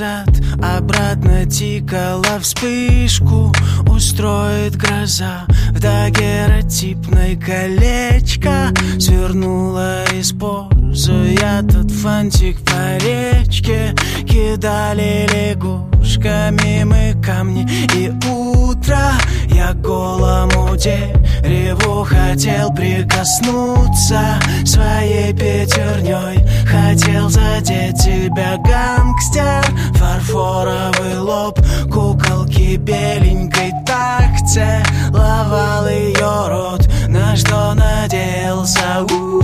Назад. 0.00 0.28
Обратно 0.62 1.46
тикала 1.46 2.38
вспышку. 2.40 3.52
Устроит 3.86 4.76
гроза. 4.76 5.44
В 5.70 5.80
дагеротипной 5.80 7.36
колечко. 7.36 8.72
Свернула, 8.98 10.04
используя 10.12 11.62
тот 11.62 11.90
фантик 11.90 12.60
по 12.62 12.96
речке. 13.04 13.94
Кидали 14.26 15.28
лягушками 15.32 16.84
мы 16.84 17.22
камни. 17.22 17.68
И 17.96 18.10
утро 18.28 19.12
я 19.60 19.74
голому 19.74 20.74
дереву 20.76 22.04
Хотел 22.04 22.72
прикоснуться 22.72 24.40
своей 24.64 25.32
пятерней. 25.34 26.42
Хотел 26.66 27.28
задеть 27.28 27.98
тебя, 27.98 28.56
гангстер 28.56 29.64
Фарфоровый 29.94 31.18
лоб 31.18 31.60
куколки 31.92 32.76
беленькой 32.76 33.72
Так 33.86 34.38
целовал 34.48 35.88
ее 35.88 36.48
рот 36.48 36.88
На 37.08 37.36
что 37.36 37.74
надеялся. 37.74 39.04
У-у-у. 39.10 39.39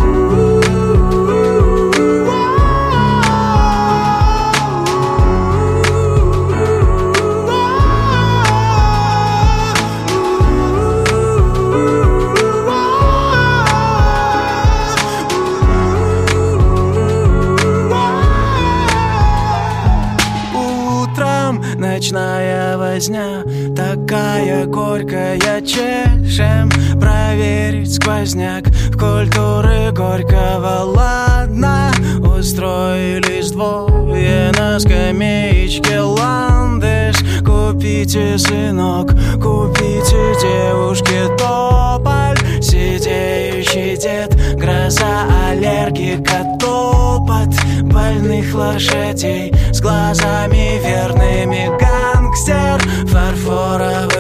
Такая 24.46 24.66
горькая 24.66 25.60
чешем 25.60 26.70
Проверить 27.00 27.92
сквозняк 27.92 28.68
В 28.68 28.92
культуры 28.92 29.90
горького. 29.90 30.84
Ладно 30.84 31.90
Устроились 32.20 33.50
двое 33.50 34.52
на 34.56 34.78
скамеечке. 34.78 35.98
Ландыш 35.98 37.16
Купите, 37.44 38.38
сынок, 38.38 39.10
купите 39.42 40.36
девушке 40.40 41.26
тополь. 41.36 42.38
Сидеющий 42.62 43.96
дед, 43.96 44.32
гроза 44.54 45.26
аллергика 45.50 46.56
Топот 46.60 47.52
больных 47.82 48.54
лошадей 48.54 49.52
С 49.72 49.80
глазами 49.80 50.80
верными. 50.80 51.68
Гангстер 51.80 52.80
Фарфоровый 53.08 54.15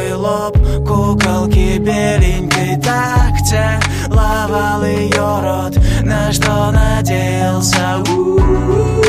беленькой 2.16 2.76
такте 2.76 3.80
Ловал 4.08 4.84
ее 4.84 5.40
рот, 5.42 5.78
на 6.02 6.32
что 6.32 6.70
надеялся 6.70 7.98
У-у-у. 8.08 9.05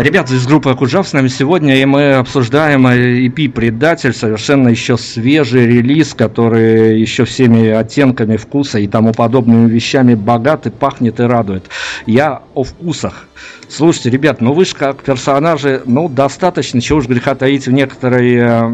Ребята 0.00 0.34
из 0.34 0.46
группы 0.46 0.70
Акуджав 0.70 1.06
с 1.06 1.12
нами 1.12 1.28
сегодня, 1.28 1.76
и 1.76 1.84
мы 1.84 2.14
обсуждаем 2.14 2.86
EP 2.86 3.50
«Предатель», 3.50 4.14
совершенно 4.14 4.70
еще 4.70 4.96
свежий 4.96 5.66
релиз, 5.66 6.14
который 6.14 6.98
еще 6.98 7.26
всеми 7.26 7.68
оттенками 7.68 8.38
вкуса 8.38 8.78
и 8.78 8.86
тому 8.86 9.12
подобными 9.12 9.68
вещами 9.68 10.14
богат 10.14 10.66
и 10.66 10.70
пахнет 10.70 11.20
и 11.20 11.24
радует. 11.24 11.68
Я 12.06 12.40
о 12.54 12.64
вкусах. 12.64 13.26
Слушайте, 13.68 14.08
ребят, 14.08 14.40
ну 14.40 14.54
вы 14.54 14.64
же 14.64 14.74
как 14.74 15.02
персонажи, 15.02 15.82
ну 15.84 16.08
достаточно, 16.08 16.80
чего 16.80 17.00
уж 17.00 17.06
греха 17.06 17.34
таить 17.34 17.66
в, 17.66 17.70
некоторые, 17.70 18.40
э, 18.40 18.66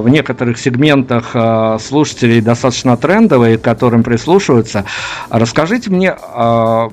в 0.00 0.08
некоторых 0.10 0.58
сегментах 0.58 1.30
э, 1.32 1.78
слушателей 1.80 2.42
достаточно 2.42 2.98
трендовые, 2.98 3.56
к 3.56 3.62
которым 3.62 4.02
прислушиваются. 4.02 4.84
Расскажите 5.30 5.88
мне, 5.88 6.14
э, 6.14 6.88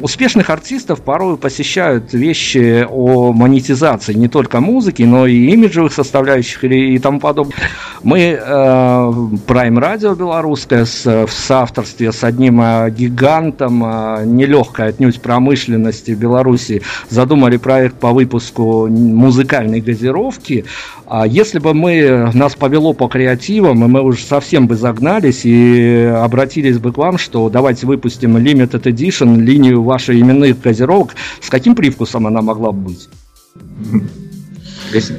успешных 0.00 0.50
артистов 0.50 1.00
порой 1.00 1.36
посещают 1.36 2.12
вещи 2.12 2.86
о 2.88 3.32
монетизации 3.32 4.14
не 4.14 4.28
только 4.28 4.60
музыки, 4.60 5.02
но 5.02 5.26
и 5.26 5.50
имиджевых 5.50 5.92
составляющих 5.92 6.64
и, 6.64 6.94
и 6.94 6.98
тому 6.98 7.20
подобное. 7.20 7.56
Мы 8.02 8.20
э, 8.20 8.38
Prime 8.38 9.78
Radio 9.78 10.16
белорусское 10.16 10.84
с, 10.84 11.04
в 11.04 11.32
соавторстве 11.32 12.12
с 12.12 12.22
одним 12.24 12.60
э, 12.60 12.90
гигантом 12.90 13.82
э, 13.84 14.24
нелегкой 14.26 14.88
отнюдь 14.88 15.20
промышленности 15.20 16.10
Беларуси 16.12 16.82
задумали 17.08 17.56
проект 17.56 17.96
по 17.96 18.12
выпуску 18.12 18.86
музыкальной 18.88 19.80
газировки. 19.80 20.64
А 21.06 21.26
если 21.26 21.58
бы 21.58 21.72
мы 21.72 22.30
нас 22.34 22.54
повело 22.54 22.92
по 22.92 23.06
креативам, 23.08 23.84
и 23.84 23.88
мы 23.88 24.02
уже 24.02 24.24
совсем 24.24 24.66
бы 24.66 24.74
загнались 24.74 25.42
и 25.44 26.12
обратились 26.16 26.78
бы 26.78 26.92
к 26.92 26.98
вам, 26.98 27.16
что 27.16 27.48
давайте 27.48 27.86
выпустим 27.86 28.36
Limited 28.36 28.82
Edition, 28.82 29.40
линию 29.40 29.85
ваших 29.86 30.16
именных 30.16 30.60
газировок, 30.60 31.14
с 31.40 31.48
каким 31.48 31.74
привкусом 31.74 32.26
она 32.26 32.42
могла 32.42 32.72
бы 32.72 32.90
быть? 32.90 33.08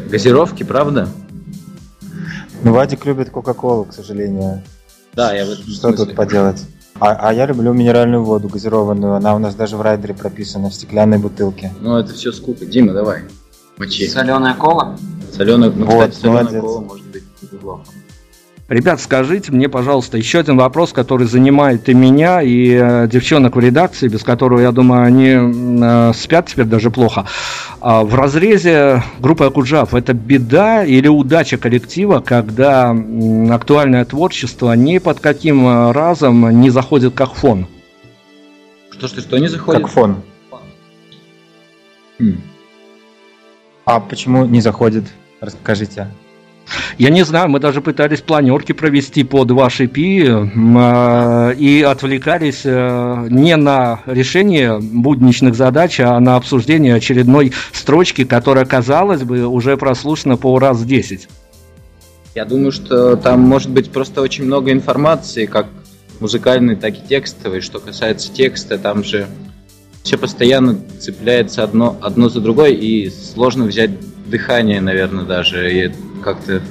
Газировки, 0.10 0.63
правда? 0.63 1.10
Ну, 2.63 2.73
Вадик 2.73 3.06
любит 3.06 3.30
Кока-Колу, 3.30 3.86
к 3.86 3.93
сожалению. 3.93 4.63
Да, 5.13 5.34
я 5.34 5.45
в 5.45 5.49
этом 5.49 5.63
Что 5.65 5.89
смысле. 5.89 6.06
тут 6.06 6.15
поделать? 6.15 6.65
А, 6.99 7.30
а 7.30 7.34
я 7.34 7.45
люблю 7.45 7.73
минеральную 7.73 8.23
воду 8.23 8.49
газированную. 8.49 9.13
Она 9.15 9.36
у 9.36 9.39
нас 9.39 9.53
даже 9.56 9.77
в 9.77 9.82
райдере 9.82 10.13
прописана 10.15 10.69
в 10.69 10.73
стеклянной 10.73 11.19
бутылке. 11.19 11.71
Ну, 11.82 11.97
это 11.97 12.13
все 12.13 12.32
скупо. 12.32 12.65
Дима, 12.65 12.93
давай. 12.93 13.21
Мочи. 13.77 14.08
Соленая 14.08 14.56
кола. 14.56 14.97
Соленая, 15.32 15.69
ну, 15.69 15.86
Вот, 15.86 16.10
кстати, 16.10 16.15
соленая 16.21 16.43
молодец. 16.43 16.62
кола 16.62 16.82
может 16.82 17.06
быть 17.08 17.23
неплохо. 17.51 17.84
Ребят, 18.67 18.99
скажите 18.99 19.53
мне, 19.53 19.69
пожалуйста, 19.69 20.17
еще 20.17 20.39
один 20.39 20.58
вопрос, 20.58 20.91
который 20.91 21.25
занимает 21.25 21.88
и 21.88 21.93
меня, 21.93 22.41
и 22.41 22.73
э, 22.73 23.08
девчонок 23.08 23.56
в 23.56 23.60
редакции, 23.60 24.10
без 24.10 24.23
которого, 24.23 24.60
я 24.60 24.73
думаю, 24.73 25.03
они 25.03 25.36
э, 25.36 26.12
спят 26.13 26.47
теперь 26.47 26.65
даже 26.65 26.91
плохо. 26.91 27.25
А 27.80 28.03
в 28.03 28.13
разрезе 28.13 29.03
группы 29.19 29.45
Акуджав 29.45 29.93
это 29.93 30.13
беда 30.13 30.84
или 30.84 31.08
удача 31.08 31.58
коллектива, 31.58 32.19
когда 32.19 32.93
актуальное 33.49 34.03
творчество 34.03 34.73
ни 34.73 34.97
под 34.97 35.21
каким 35.21 35.65
э, 35.65 35.91
разом 35.93 36.60
не 36.60 36.69
заходит 36.69 37.13
как 37.13 37.36
фон? 37.36 37.67
Что, 38.89 39.08
что, 39.08 39.21
что 39.21 39.38
не 39.38 39.47
заходит? 39.47 39.82
Как 39.82 39.89
фон. 39.89 40.17
Хм. 42.19 42.41
А 43.86 44.01
почему 44.01 44.43
не 44.43 44.60
заходит? 44.60 45.06
Расскажите. 45.39 46.10
Я 46.97 47.10
не 47.10 47.23
знаю, 47.23 47.49
мы 47.49 47.60
даже 47.60 47.82
пытались 47.82 48.21
планерки 48.21 48.71
провести 48.71 49.23
под 49.23 49.51
ваш 49.51 49.82
EP 49.82 50.27
м, 50.27 50.77
э, 50.77 51.56
и 51.56 51.82
отвлекались 51.82 52.62
э, 52.65 53.27
не 53.30 53.56
на 53.56 54.01
решение 54.06 54.80
будничных 54.80 55.56
задач, 55.56 55.99
а 55.99 56.19
на 56.19 56.36
обсуждение 56.36 56.95
очередной 56.95 57.53
строчки, 57.71 58.23
которая, 58.23 58.65
казалось 58.65 59.23
бы, 59.23 59.45
уже 59.45 59.77
прослушана 59.77 60.38
по 60.38 60.58
раз 60.60 60.77
в 60.77 60.88
10. 60.88 61.27
Я 62.36 62.45
думаю, 62.45 62.71
что 62.71 63.15
там 63.15 63.41
может 63.41 63.69
быть 63.69 63.91
просто 63.91 64.21
очень 64.21 64.45
много 64.45 64.71
информации, 64.71 65.45
как 65.45 65.67
музыкальной, 66.19 66.75
так 66.75 66.93
и 66.95 67.08
текстовой. 67.08 67.62
Что 67.62 67.80
касается 67.80 68.32
текста, 68.32 68.77
там 68.77 69.03
же 69.03 69.27
все 70.03 70.17
постоянно 70.17 70.80
цепляется 70.99 71.63
одно, 71.63 71.97
одно 72.01 72.30
за 72.30 72.39
другое, 72.39 72.71
и 72.71 73.10
сложно 73.10 73.65
взять 73.65 73.91
дыхание, 74.27 74.82
наверное, 74.82 75.25
даже, 75.25 75.73
и 75.73 75.91
как-то 76.23 76.62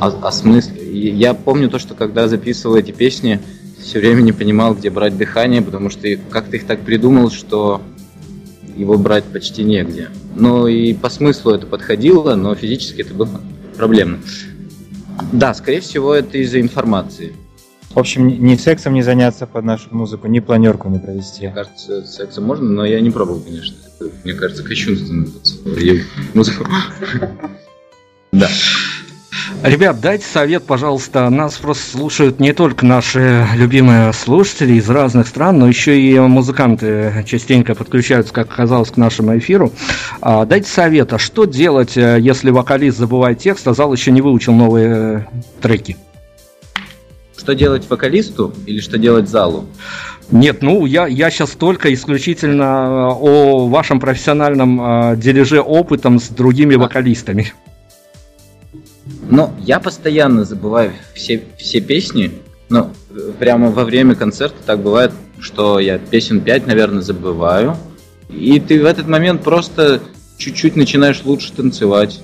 осмыслить. 0.00 0.80
Я 0.92 1.34
помню 1.34 1.68
то, 1.70 1.78
что 1.78 1.94
когда 1.94 2.28
записывал 2.28 2.76
эти 2.76 2.90
песни, 2.90 3.40
все 3.80 3.98
время 4.00 4.22
не 4.22 4.32
понимал, 4.32 4.74
где 4.74 4.90
брать 4.90 5.16
дыхание, 5.16 5.62
потому 5.62 5.90
что 5.90 6.08
как-то 6.30 6.56
их 6.56 6.66
так 6.66 6.80
придумал, 6.80 7.30
что 7.30 7.82
его 8.76 8.98
брать 8.98 9.24
почти 9.24 9.62
негде. 9.62 10.08
Ну 10.34 10.66
и 10.66 10.94
по 10.94 11.08
смыслу 11.10 11.52
это 11.52 11.66
подходило, 11.66 12.34
но 12.34 12.54
физически 12.54 13.02
это 13.02 13.14
было 13.14 13.28
проблемно. 13.76 14.18
Да, 15.32 15.54
скорее 15.54 15.80
всего, 15.80 16.14
это 16.14 16.38
из-за 16.38 16.60
информации. 16.60 17.34
В 17.94 17.98
общем, 17.98 18.26
ни- 18.26 18.56
сексом 18.56 18.94
не 18.94 19.02
заняться 19.02 19.46
под 19.46 19.64
нашу 19.64 19.88
музыку, 19.92 20.26
ни 20.26 20.40
планерку 20.40 20.88
не 20.88 20.98
провести. 20.98 21.42
Мне 21.46 21.54
кажется, 21.54 22.04
сексом 22.04 22.44
можно, 22.44 22.68
но 22.68 22.84
я 22.84 23.00
не 23.00 23.10
пробовал, 23.10 23.40
конечно. 23.40 23.76
Мне 24.24 24.34
кажется, 24.34 24.64
кощунственно. 24.64 25.28
Музыку. 26.34 26.66
Да. 28.34 28.48
Ребят, 29.62 30.00
дайте 30.00 30.26
совет, 30.26 30.64
пожалуйста. 30.64 31.30
Нас 31.30 31.56
просто 31.56 31.96
слушают 31.96 32.40
не 32.40 32.52
только 32.52 32.84
наши 32.84 33.46
любимые 33.54 34.12
слушатели 34.12 34.74
из 34.74 34.90
разных 34.90 35.28
стран, 35.28 35.58
но 35.58 35.68
еще 35.68 35.98
и 35.98 36.18
музыканты 36.18 37.24
частенько 37.26 37.74
подключаются, 37.74 38.32
как 38.34 38.50
оказалось, 38.50 38.90
к 38.90 38.96
нашему 38.96 39.38
эфиру. 39.38 39.72
А, 40.20 40.44
Дайте 40.44 40.68
совет, 40.68 41.12
а 41.12 41.18
что 41.18 41.44
делать, 41.44 41.96
э, 41.96 42.18
если 42.20 42.50
вокалист 42.50 42.98
забывает 42.98 43.38
текст, 43.38 43.66
а 43.68 43.74
зал 43.74 43.92
еще 43.92 44.10
не 44.10 44.20
выучил 44.20 44.52
новые 44.52 44.88
э, 44.88 45.20
треки? 45.62 45.96
Что 47.36 47.54
делать 47.54 47.88
вокалисту 47.88 48.52
или 48.66 48.80
что 48.80 48.98
делать 48.98 49.28
залу? 49.28 49.66
Нет, 50.30 50.62
ну 50.62 50.86
я, 50.86 51.06
я 51.06 51.30
сейчас 51.30 51.50
только 51.50 51.92
исключительно 51.94 52.62
э, 52.62 53.14
о 53.20 53.68
вашем 53.68 54.00
профессиональном 54.00 54.80
э, 54.80 55.16
дележе 55.16 55.60
опытом 55.60 56.18
с 56.18 56.28
другими 56.28 56.74
вокалистами. 56.74 57.52
Но 59.34 59.52
я 59.58 59.80
постоянно 59.80 60.44
забываю 60.44 60.92
все, 61.12 61.42
все 61.58 61.80
песни. 61.80 62.30
Ну, 62.68 62.92
э, 63.10 63.32
прямо 63.36 63.72
во 63.72 63.82
время 63.82 64.14
концерта 64.14 64.54
так 64.64 64.78
бывает, 64.78 65.10
что 65.40 65.80
я 65.80 65.98
песен 65.98 66.40
5, 66.40 66.68
наверное, 66.68 67.02
забываю. 67.02 67.76
И 68.28 68.60
ты 68.60 68.80
в 68.80 68.86
этот 68.86 69.08
момент 69.08 69.42
просто 69.42 70.00
чуть-чуть 70.38 70.76
начинаешь 70.76 71.22
лучше 71.24 71.52
танцевать. 71.52 72.22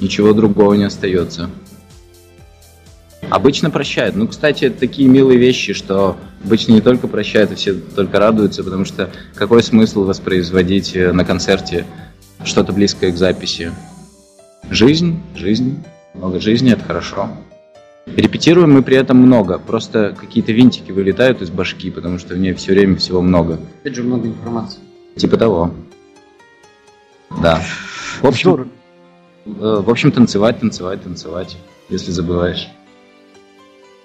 Ничего 0.00 0.32
другого 0.34 0.74
не 0.74 0.84
остается. 0.84 1.50
Обычно 3.28 3.68
прощают. 3.70 4.14
Ну, 4.14 4.28
кстати, 4.28 4.66
это 4.66 4.78
такие 4.78 5.08
милые 5.08 5.40
вещи, 5.40 5.72
что 5.72 6.16
обычно 6.44 6.74
не 6.74 6.80
только 6.80 7.08
прощают, 7.08 7.50
а 7.50 7.56
все 7.56 7.74
только 7.74 8.20
радуются, 8.20 8.62
потому 8.62 8.84
что 8.84 9.10
какой 9.34 9.64
смысл 9.64 10.04
воспроизводить 10.04 10.94
э, 10.94 11.10
на 11.10 11.24
концерте 11.24 11.86
что-то 12.44 12.72
близкое 12.72 13.10
к 13.10 13.16
записи? 13.16 13.72
Жизнь, 14.72 15.20
жизнь, 15.36 15.84
много 16.14 16.40
жизни, 16.40 16.72
это 16.72 16.82
хорошо. 16.82 17.28
Репетируем 18.06 18.72
мы 18.72 18.82
при 18.82 18.96
этом 18.96 19.18
много, 19.18 19.58
просто 19.58 20.16
какие-то 20.18 20.52
винтики 20.52 20.90
вылетают 20.90 21.42
из 21.42 21.50
башки, 21.50 21.90
потому 21.90 22.18
что 22.18 22.34
в 22.34 22.38
ней 22.38 22.54
все 22.54 22.72
время 22.72 22.96
всего 22.96 23.20
много. 23.20 23.60
Опять 23.82 23.96
же, 23.96 24.02
много 24.02 24.28
информации. 24.28 24.80
Типа 25.14 25.36
того. 25.36 25.74
Да. 27.42 27.60
В 28.22 28.26
общем, 28.26 28.70
э, 29.44 29.50
в 29.60 29.90
общем, 29.90 30.10
танцевать, 30.10 30.60
танцевать, 30.60 31.02
танцевать, 31.02 31.58
если 31.90 32.10
забываешь. 32.10 32.70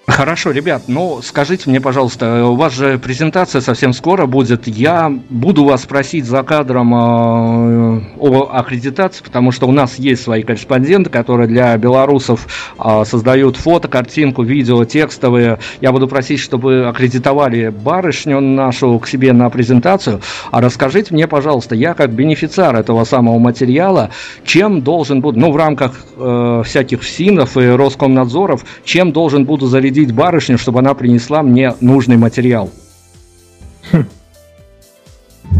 Хорошо, 0.08 0.52
ребят, 0.52 0.84
ну 0.86 1.20
скажите 1.22 1.68
мне, 1.68 1.82
пожалуйста, 1.82 2.46
у 2.46 2.56
вас 2.56 2.72
же 2.72 2.98
презентация 2.98 3.60
совсем 3.60 3.92
скоро 3.92 4.24
будет. 4.24 4.66
Я 4.66 5.12
буду 5.28 5.64
вас 5.64 5.84
просить 5.84 6.24
за 6.24 6.42
кадром 6.42 6.94
э, 6.94 8.00
о 8.18 8.48
аккредитации, 8.50 9.22
потому 9.22 9.52
что 9.52 9.68
у 9.68 9.70
нас 9.70 9.98
есть 9.98 10.22
свои 10.22 10.42
корреспонденты, 10.44 11.10
которые 11.10 11.46
для 11.46 11.76
белорусов 11.76 12.48
э, 12.82 13.04
создают 13.04 13.58
фото, 13.58 13.88
картинку, 13.88 14.42
видео, 14.42 14.82
текстовые. 14.86 15.58
Я 15.82 15.92
буду 15.92 16.08
просить, 16.08 16.40
чтобы 16.40 16.86
аккредитовали 16.86 17.68
барышню 17.68 18.40
нашу 18.40 18.98
к 18.98 19.06
себе 19.06 19.34
на 19.34 19.50
презентацию. 19.50 20.22
А 20.50 20.62
расскажите 20.62 21.12
мне, 21.12 21.28
пожалуйста, 21.28 21.74
я 21.74 21.92
как 21.92 22.14
бенефициар 22.14 22.74
этого 22.76 23.04
самого 23.04 23.38
материала, 23.38 24.08
чем 24.42 24.80
должен 24.80 25.20
буду, 25.20 25.38
ну 25.38 25.52
в 25.52 25.56
рамках 25.56 25.92
э, 26.16 26.62
всяких 26.64 27.02
ФСИНов 27.02 27.58
и 27.58 27.66
Роскомнадзоров, 27.66 28.64
чем 28.84 29.12
должен 29.12 29.44
буду 29.44 29.66
зарядить 29.66 29.97
барышню, 30.06 30.58
чтобы 30.58 30.80
она 30.80 30.94
принесла 30.94 31.42
мне 31.42 31.74
нужный 31.80 32.16
материал. 32.16 32.70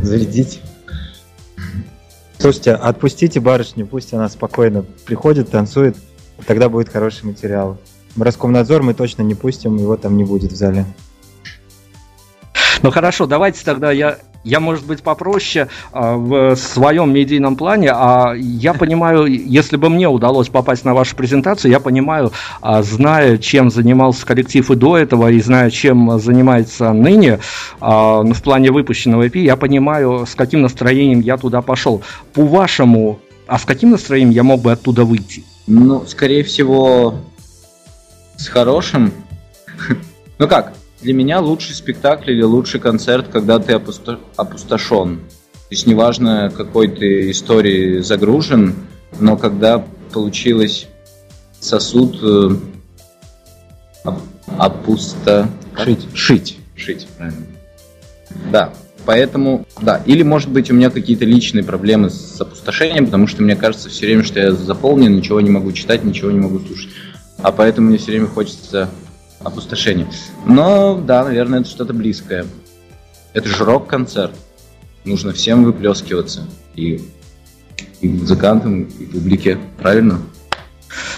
Зарядить. 0.02 0.60
Слушайте, 2.38 2.72
отпустите 2.72 3.40
барышню, 3.40 3.86
пусть 3.86 4.14
она 4.14 4.28
спокойно 4.28 4.84
приходит, 5.06 5.50
танцует, 5.50 5.96
тогда 6.46 6.68
будет 6.68 6.88
хороший 6.88 7.24
материал. 7.24 7.78
Роскомнадзор 8.16 8.82
мы 8.82 8.94
точно 8.94 9.22
не 9.22 9.34
пустим, 9.34 9.76
его 9.76 9.96
там 9.96 10.16
не 10.16 10.24
будет 10.24 10.52
в 10.52 10.56
зале. 10.56 10.86
Ну 12.82 12.90
хорошо, 12.90 13.26
давайте 13.26 13.64
тогда 13.64 13.90
я, 13.90 14.18
я, 14.48 14.60
может 14.60 14.86
быть, 14.86 15.02
попроще 15.02 15.68
а, 15.92 16.16
в 16.16 16.56
своем 16.56 17.12
медийном 17.12 17.56
плане, 17.56 17.90
а 17.92 18.32
я 18.34 18.72
понимаю, 18.72 19.26
если 19.26 19.76
бы 19.76 19.90
мне 19.90 20.08
удалось 20.08 20.48
попасть 20.48 20.84
на 20.84 20.94
вашу 20.94 21.14
презентацию, 21.16 21.70
я 21.70 21.80
понимаю, 21.80 22.32
а, 22.60 22.82
зная, 22.82 23.36
чем 23.38 23.70
занимался 23.70 24.26
коллектив 24.26 24.70
и 24.70 24.74
до 24.74 24.96
этого, 24.96 25.30
и 25.30 25.40
зная, 25.40 25.70
чем 25.70 26.18
занимается 26.18 26.92
ныне, 26.92 27.40
а, 27.80 28.22
ну, 28.22 28.32
в 28.32 28.42
плане 28.42 28.70
выпущенного 28.70 29.26
EP, 29.26 29.38
я 29.38 29.56
понимаю, 29.56 30.26
с 30.26 30.34
каким 30.34 30.62
настроением 30.62 31.20
я 31.20 31.36
туда 31.36 31.60
пошел. 31.60 32.02
По 32.32 32.42
вашему, 32.44 33.20
а 33.46 33.58
с 33.58 33.64
каким 33.64 33.90
настроением 33.90 34.30
я 34.30 34.42
мог 34.42 34.62
бы 34.62 34.72
оттуда 34.72 35.04
выйти? 35.04 35.44
Ну, 35.66 36.06
скорее 36.06 36.42
всего, 36.42 37.16
с 38.36 38.48
хорошим. 38.48 39.12
Ну 40.40 40.46
как, 40.46 40.72
для 41.00 41.14
меня 41.14 41.40
лучший 41.40 41.74
спектакль 41.74 42.32
или 42.32 42.42
лучший 42.42 42.80
концерт, 42.80 43.28
когда 43.28 43.58
ты 43.58 43.74
опусто... 43.74 44.18
опустошен. 44.36 45.18
То 45.18 45.74
есть 45.74 45.86
неважно, 45.86 46.52
какой 46.56 46.88
ты 46.88 47.30
истории 47.30 48.00
загружен, 48.00 48.74
но 49.20 49.36
когда 49.36 49.84
получилось 50.12 50.88
сосуд 51.60 52.18
э, 52.22 52.50
опусто... 54.56 55.48
Шить. 55.76 56.06
Шить. 56.14 56.58
Шить, 56.74 57.06
правильно. 57.16 57.46
Да, 58.50 58.72
поэтому, 59.04 59.66
да, 59.80 60.02
или 60.04 60.22
может 60.22 60.50
быть 60.50 60.70
у 60.70 60.74
меня 60.74 60.90
какие-то 60.90 61.24
личные 61.24 61.64
проблемы 61.64 62.10
с 62.10 62.40
опустошением, 62.40 63.06
потому 63.06 63.26
что 63.26 63.42
мне 63.42 63.56
кажется 63.56 63.88
все 63.88 64.06
время, 64.06 64.24
что 64.24 64.40
я 64.40 64.52
заполнен, 64.52 65.14
ничего 65.14 65.40
не 65.40 65.50
могу 65.50 65.72
читать, 65.72 66.04
ничего 66.04 66.30
не 66.30 66.40
могу 66.40 66.60
слушать. 66.60 66.90
А 67.42 67.52
поэтому 67.52 67.88
мне 67.88 67.98
все 67.98 68.12
время 68.12 68.26
хочется 68.26 68.88
опустошение. 69.40 70.08
Но 70.46 71.00
да, 71.00 71.24
наверное, 71.24 71.60
это 71.60 71.68
что-то 71.68 71.94
близкое. 71.94 72.46
Это 73.32 73.48
же 73.48 73.64
рок-концерт. 73.64 74.32
Нужно 75.04 75.32
всем 75.32 75.64
выплескиваться. 75.64 76.46
И, 76.74 77.00
и 78.00 78.08
музыкантам, 78.08 78.82
и 78.82 79.04
публике. 79.06 79.58
Правильно? 79.78 80.20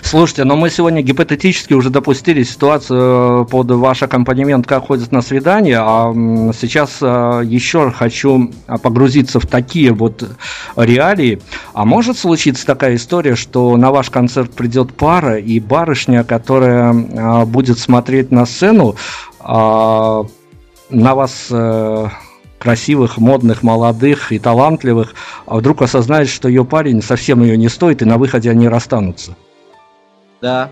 Слушайте, 0.03 0.45
но 0.45 0.57
мы 0.57 0.71
сегодня 0.71 1.03
гипотетически 1.03 1.75
уже 1.75 1.91
допустили 1.91 2.43
ситуацию 2.43 3.45
под 3.47 3.71
ваш 3.71 4.03
аккомпанемент, 4.03 4.67
как 4.67 4.87
ходят 4.87 5.13
на 5.13 5.23
свидание, 5.23 5.79
а 5.81 6.13
сейчас 6.59 6.99
э, 7.01 7.43
еще 7.45 7.91
хочу 7.91 8.51
погрузиться 8.83 9.39
в 9.41 9.47
такие 9.47 9.93
вот 9.93 10.29
реалии. 10.77 11.41
А 11.73 11.85
может 11.85 12.19
случиться 12.19 12.67
такая 12.67 12.97
история, 12.97 13.37
что 13.37 13.77
на 13.77 13.91
ваш 13.91 14.11
концерт 14.11 14.53
придет 14.53 14.93
пара 14.95 15.39
и 15.39 15.61
барышня, 15.61 16.25
которая 16.25 16.93
э, 16.93 17.45
будет 17.45 17.79
смотреть 17.79 18.31
на 18.31 18.47
сцену, 18.47 18.97
а, 19.41 20.27
на 20.91 21.15
вас 21.15 21.47
э, 21.51 22.09
красивых, 22.59 23.19
модных, 23.19 23.63
молодых 23.63 24.33
и 24.33 24.39
талантливых, 24.39 25.15
а 25.47 25.57
вдруг 25.57 25.83
осознает, 25.83 26.29
что 26.29 26.49
ее 26.49 26.65
парень 26.65 27.03
совсем 27.03 27.43
ее 27.43 27.57
не 27.57 27.69
стоит, 27.69 28.03
и 28.03 28.05
на 28.05 28.19
выходе 28.19 28.51
они 28.51 28.69
расстанутся. 28.69 29.37
Да. 30.41 30.71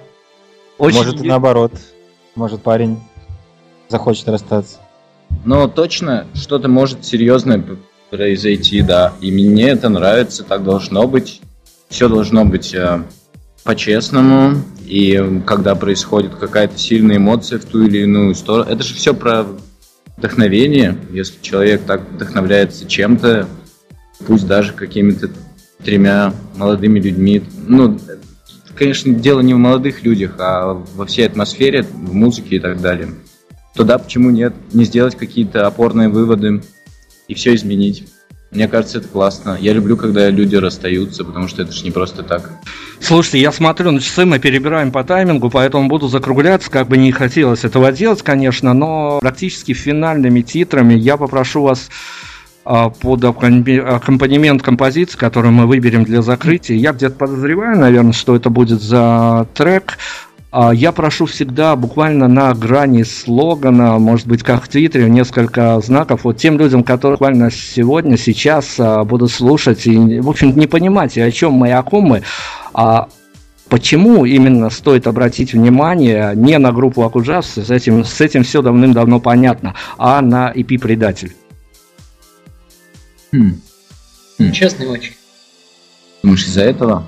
Очень 0.78 0.98
Может 0.98 1.22
и 1.22 1.28
наоборот. 1.28 1.72
Может 2.34 2.62
парень 2.62 2.98
захочет 3.88 4.28
расстаться. 4.28 4.78
Но 5.44 5.68
точно 5.68 6.26
что-то 6.34 6.68
может 6.68 7.04
серьезное 7.04 7.62
произойти, 8.10 8.82
да. 8.82 9.12
И 9.20 9.30
мне 9.30 9.70
это 9.70 9.88
нравится, 9.88 10.44
так 10.44 10.64
должно 10.64 11.06
быть. 11.06 11.40
Все 11.88 12.08
должно 12.08 12.44
быть 12.44 12.74
э, 12.74 13.02
по-честному. 13.64 14.62
И 14.86 15.42
когда 15.46 15.74
происходит 15.74 16.34
какая-то 16.34 16.78
сильная 16.78 17.16
эмоция 17.16 17.58
в 17.58 17.64
ту 17.64 17.82
или 17.82 17.98
иную 17.98 18.34
сторону, 18.34 18.70
это 18.70 18.82
же 18.82 18.94
все 18.94 19.14
про 19.14 19.46
вдохновение. 20.16 20.96
Если 21.10 21.40
человек 21.42 21.82
так 21.84 22.08
вдохновляется 22.10 22.86
чем-то, 22.86 23.46
пусть 24.26 24.46
даже 24.46 24.72
какими-то 24.72 25.30
тремя 25.84 26.32
молодыми 26.56 26.98
людьми, 26.98 27.42
ну, 27.66 27.98
конечно, 28.79 29.12
дело 29.12 29.41
не 29.41 29.55
в 29.55 29.59
молодых 29.59 30.03
людях, 30.05 30.37
а 30.39 30.72
во 30.95 31.07
всей 31.07 31.26
атмосфере, 31.26 31.83
в 31.83 32.14
музыке 32.14 32.57
и 32.57 32.59
так 32.59 32.81
далее. 32.81 33.09
Туда 33.74 33.99
почему 33.99 34.31
нет? 34.31 34.55
Не 34.72 34.85
сделать 34.85 35.16
какие-то 35.16 35.66
опорные 35.66 36.09
выводы 36.09 36.62
и 37.26 37.35
все 37.35 37.55
изменить. 37.55 38.09
Мне 38.51 38.66
кажется, 38.66 38.99
это 38.99 39.09
классно. 39.09 39.59
Я 39.61 39.74
люблю, 39.74 39.97
когда 39.99 40.31
люди 40.31 40.57
расстаются, 40.57 41.22
потому 41.22 41.49
что 41.49 41.62
это 41.62 41.72
же 41.72 41.85
не 41.85 41.91
просто 41.91 42.22
так. 42.22 42.51
Слушайте, 42.99 43.41
я 43.41 43.53
смотрю 43.53 43.91
на 43.91 44.01
часы, 44.01 44.24
мы 44.24 44.39
перебираем 44.39 44.91
по 44.91 45.05
таймингу, 45.05 45.51
поэтому 45.51 45.89
буду 45.89 46.09
закругляться, 46.09 46.70
как 46.70 46.89
бы 46.89 46.97
не 46.97 47.12
хотелось 47.12 47.64
этого 47.64 47.93
делать, 47.93 48.22
конечно, 48.22 48.72
но 48.72 49.18
практически 49.20 49.74
финальными 49.74 50.41
титрами 50.41 50.95
я 50.95 51.18
попрошу 51.18 51.62
вас 51.62 51.91
под 53.00 53.24
аккомпанемент 53.24 54.62
композиции, 54.62 55.16
которую 55.16 55.52
мы 55.52 55.66
выберем 55.66 56.04
для 56.04 56.20
закрытия. 56.20 56.76
Я 56.76 56.92
где-то 56.92 57.16
подозреваю, 57.16 57.78
наверное, 57.78 58.12
что 58.12 58.36
это 58.36 58.50
будет 58.50 58.82
за 58.82 59.46
трек. 59.54 59.98
А, 60.50 60.72
я 60.72 60.92
прошу 60.92 61.26
всегда 61.26 61.76
буквально 61.76 62.26
на 62.28 62.54
грани 62.54 63.02
слогана, 63.02 63.98
может 63.98 64.26
быть, 64.26 64.42
как 64.42 64.64
в 64.64 64.68
Твиттере, 64.68 65.10
несколько 65.10 65.80
знаков. 65.80 66.24
Вот 66.24 66.38
тем 66.38 66.58
людям, 66.58 66.84
которые 66.84 67.16
буквально 67.16 67.50
сегодня, 67.50 68.16
сейчас 68.16 68.76
а, 68.78 69.04
будут 69.04 69.30
слушать 69.30 69.86
и, 69.86 70.20
в 70.20 70.28
общем 70.28 70.56
не 70.56 70.66
понимать, 70.66 71.18
о 71.18 71.30
чем 71.30 71.52
мы 71.52 71.68
и 71.68 71.72
о 71.72 71.82
ком 71.82 72.04
мы, 72.04 72.22
а 72.74 73.08
Почему 73.68 74.24
именно 74.24 74.70
стоит 74.70 75.06
обратить 75.06 75.52
внимание 75.52 76.32
не 76.34 76.56
на 76.56 76.72
группу 76.72 77.02
Акуджас, 77.02 77.58
с 77.58 77.70
этим, 77.70 78.02
с 78.02 78.18
этим 78.22 78.42
все 78.42 78.62
давным-давно 78.62 79.20
понятно, 79.20 79.74
а 79.98 80.22
на 80.22 80.50
EP 80.50 80.78
«Предатель»? 80.78 81.34
Хм. 83.33 83.61
Хм. 84.39 84.53
Честный 84.53 84.87
очень. 84.87 85.14
Думаешь, 86.22 86.45
из-за 86.45 86.62
этого? 86.62 87.05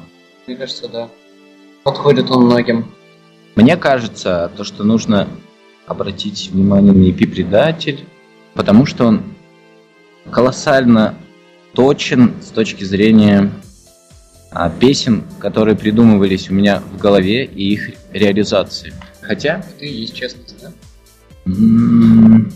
Мне 0.47 0.57
кажется, 0.57 0.89
да. 0.89 1.09
Подходит 1.85 2.31
он 2.31 2.45
многим. 2.45 2.93
Мне 3.57 3.77
кажется, 3.77 4.51
то, 4.57 4.65
что 4.65 4.85
нужно 4.85 5.29
обратить 5.87 6.51
внимание 6.53 6.93
на 6.93 7.03
EP 7.11 7.27
«Предатель», 7.27 8.05
потому 8.55 8.87
что 8.87 9.07
он 9.07 9.23
колоссально 10.31 11.15
точен 11.75 12.35
с 12.43 12.49
точки 12.49 12.85
зрения 12.85 13.51
а, 14.51 14.69
песен, 14.69 15.25
которые 15.39 15.77
придумывались 15.77 16.51
у 16.51 16.55
меня 16.55 16.81
в 16.81 16.99
голове 16.99 17.45
и 17.45 17.73
их 17.73 17.91
реализации. 18.13 18.93
Хотя... 19.21 19.65
Ты 19.79 19.87
есть 19.87 20.15
честность, 20.15 20.57
да? 20.61 20.73
М-м-м, 21.47 22.53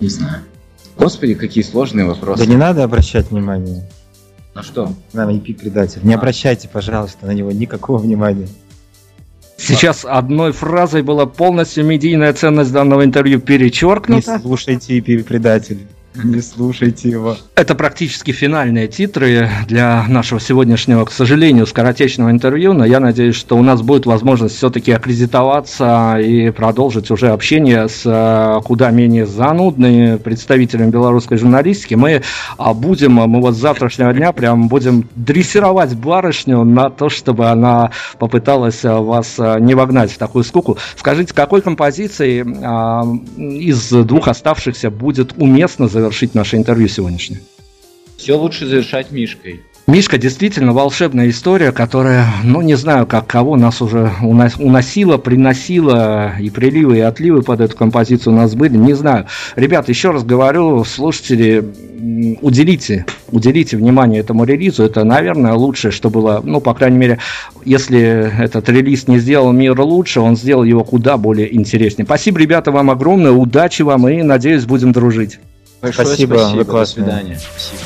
не 0.00 0.08
знаю. 0.08 0.42
Господи, 0.98 1.34
какие 1.34 1.62
сложные 1.62 2.06
вопросы. 2.06 2.44
Да 2.44 2.46
не 2.48 2.56
надо 2.56 2.84
обращать 2.84 3.30
внимание. 3.30 3.88
На 4.54 4.62
что? 4.62 4.92
На 5.12 5.30
IP 5.30 5.54
предатель. 5.54 6.00
Не 6.02 6.14
а. 6.14 6.16
обращайте, 6.16 6.68
пожалуйста, 6.68 7.26
на 7.26 7.32
него 7.32 7.52
никакого 7.52 7.98
внимания. 7.98 8.48
Сейчас 9.58 10.04
одной 10.04 10.52
фразой 10.52 11.02
была 11.02 11.26
полностью 11.26 11.84
медийная 11.84 12.32
ценность 12.32 12.72
данного 12.72 13.04
интервью 13.04 13.40
перечеркнута. 13.40 14.34
Не 14.34 14.38
слушайте 14.38 14.98
IP 14.98 15.24
предатель. 15.24 15.80
Не 16.24 16.40
слушайте 16.40 17.08
его. 17.08 17.36
Это 17.54 17.74
практически 17.74 18.30
финальные 18.30 18.88
титры 18.88 19.50
для 19.66 20.04
нашего 20.08 20.40
сегодняшнего, 20.40 21.04
к 21.04 21.10
сожалению, 21.10 21.66
скоротечного 21.66 22.30
интервью, 22.30 22.72
но 22.72 22.84
я 22.84 23.00
надеюсь, 23.00 23.34
что 23.34 23.56
у 23.56 23.62
нас 23.62 23.82
будет 23.82 24.06
возможность 24.06 24.56
все-таки 24.56 24.92
аккредитоваться 24.92 26.18
и 26.18 26.50
продолжить 26.50 27.10
уже 27.10 27.28
общение 27.28 27.88
с 27.88 28.02
э, 28.04 28.60
куда 28.64 28.90
менее 28.90 29.26
занудными 29.26 30.16
представителями 30.16 30.90
белорусской 30.90 31.38
журналистики. 31.38 31.94
Мы 31.94 32.22
а, 32.56 32.74
будем, 32.74 33.12
мы 33.12 33.40
вот 33.40 33.54
с 33.54 33.58
завтрашнего 33.58 34.12
дня 34.12 34.32
прям 34.32 34.68
будем 34.68 35.08
дрессировать 35.16 35.94
барышню 35.94 36.64
на 36.64 36.90
то, 36.90 37.08
чтобы 37.08 37.46
она 37.46 37.90
попыталась 38.18 38.84
э, 38.84 38.94
вас 38.94 39.34
э, 39.38 39.58
не 39.60 39.74
вогнать 39.74 40.12
в 40.12 40.18
такую 40.18 40.44
скуку. 40.44 40.78
Скажите, 40.96 41.34
какой 41.34 41.60
композицией 41.60 42.42
из 43.36 43.90
двух 43.90 44.28
оставшихся 44.28 44.90
будет 44.90 45.34
уместно 45.36 45.88
завершить 45.88 46.05
завершить 46.06 46.34
наше 46.34 46.56
интервью 46.56 46.88
сегодняшнее? 46.88 47.40
Все 48.16 48.34
лучше 48.34 48.66
завершать 48.66 49.10
Мишкой. 49.10 49.60
Мишка 49.86 50.18
действительно 50.18 50.72
волшебная 50.72 51.30
история, 51.30 51.70
которая, 51.70 52.26
ну 52.42 52.60
не 52.60 52.74
знаю, 52.74 53.06
как 53.06 53.28
кого 53.28 53.56
нас 53.56 53.80
уже 53.80 54.10
уносила, 54.20 55.16
приносила, 55.16 56.32
и 56.40 56.50
приливы, 56.50 56.98
и 56.98 57.00
отливы 57.00 57.42
под 57.42 57.60
эту 57.60 57.76
композицию 57.76 58.32
у 58.32 58.36
нас 58.36 58.56
были, 58.56 58.76
не 58.76 58.94
знаю. 58.94 59.26
Ребят, 59.54 59.88
еще 59.88 60.10
раз 60.10 60.24
говорю, 60.24 60.82
слушатели, 60.82 61.64
уделите, 62.40 63.06
уделите 63.30 63.76
внимание 63.76 64.20
этому 64.20 64.42
релизу, 64.42 64.82
это, 64.82 65.04
наверное, 65.04 65.52
лучшее, 65.52 65.92
что 65.92 66.10
было, 66.10 66.40
ну, 66.42 66.60
по 66.60 66.74
крайней 66.74 66.98
мере, 66.98 67.18
если 67.64 68.42
этот 68.42 68.68
релиз 68.68 69.06
не 69.06 69.20
сделал 69.20 69.52
мир 69.52 69.80
лучше, 69.80 70.18
он 70.18 70.36
сделал 70.36 70.64
его 70.64 70.82
куда 70.82 71.16
более 71.16 71.54
интереснее. 71.54 72.06
Спасибо, 72.06 72.40
ребята, 72.40 72.72
вам 72.72 72.90
огромное, 72.90 73.30
удачи 73.30 73.82
вам 73.82 74.08
и, 74.08 74.20
надеюсь, 74.22 74.64
будем 74.64 74.90
дружить. 74.90 75.38
Большое 75.86 76.08
спасибо, 76.08 76.34
спасибо. 76.38 76.64
До 76.64 76.84
свидания. 76.84 77.38
Спасибо. 77.38 77.82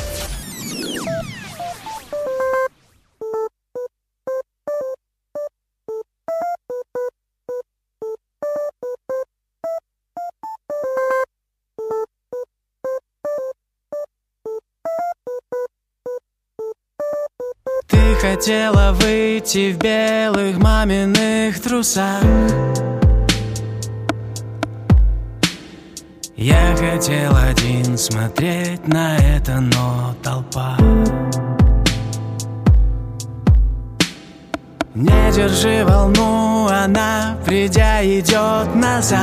Ты 17.86 18.14
хотела 18.14 18.92
выйти 18.92 19.72
в 19.72 19.78
белых 19.78 20.56
маминых 20.56 21.60
трусах 21.60 22.22
Я 26.42 26.74
хотел 26.74 27.36
один 27.36 27.98
смотреть 27.98 28.88
на 28.88 29.18
это, 29.18 29.60
но 29.60 30.14
толпа. 30.22 30.74
Не 34.94 35.32
держи 35.32 35.84
волну, 35.84 36.66
она, 36.66 37.36
придя, 37.44 38.02
идет 38.02 38.74
назад. 38.74 39.20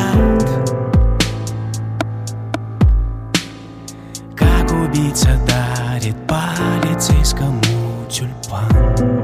Как 4.36 4.72
убийца 4.72 5.40
дарит 5.48 6.16
полицейскому 6.28 8.06
тюльпан 8.12 9.17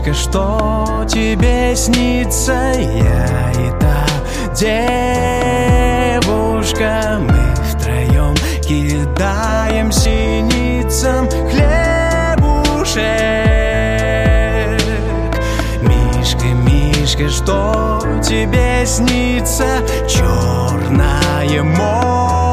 Мишка, 0.00 0.14
что 0.14 1.04
тебе 1.06 1.76
снится? 1.76 2.72
Я 2.72 3.52
и 3.52 3.70
та 3.78 4.06
девушка 4.54 6.30
Мы 7.20 7.54
втроем 7.66 8.34
кидаем 8.62 9.92
синицам 9.92 11.28
хлебушек 11.50 13.02
Мишка, 15.82 16.46
Мишка, 16.46 17.28
что 17.28 18.00
тебе 18.22 18.86
снится? 18.86 19.82
Черное 20.08 21.62
море 21.62 22.49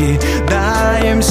втроем 0.00 0.18
кидаем 0.20 1.22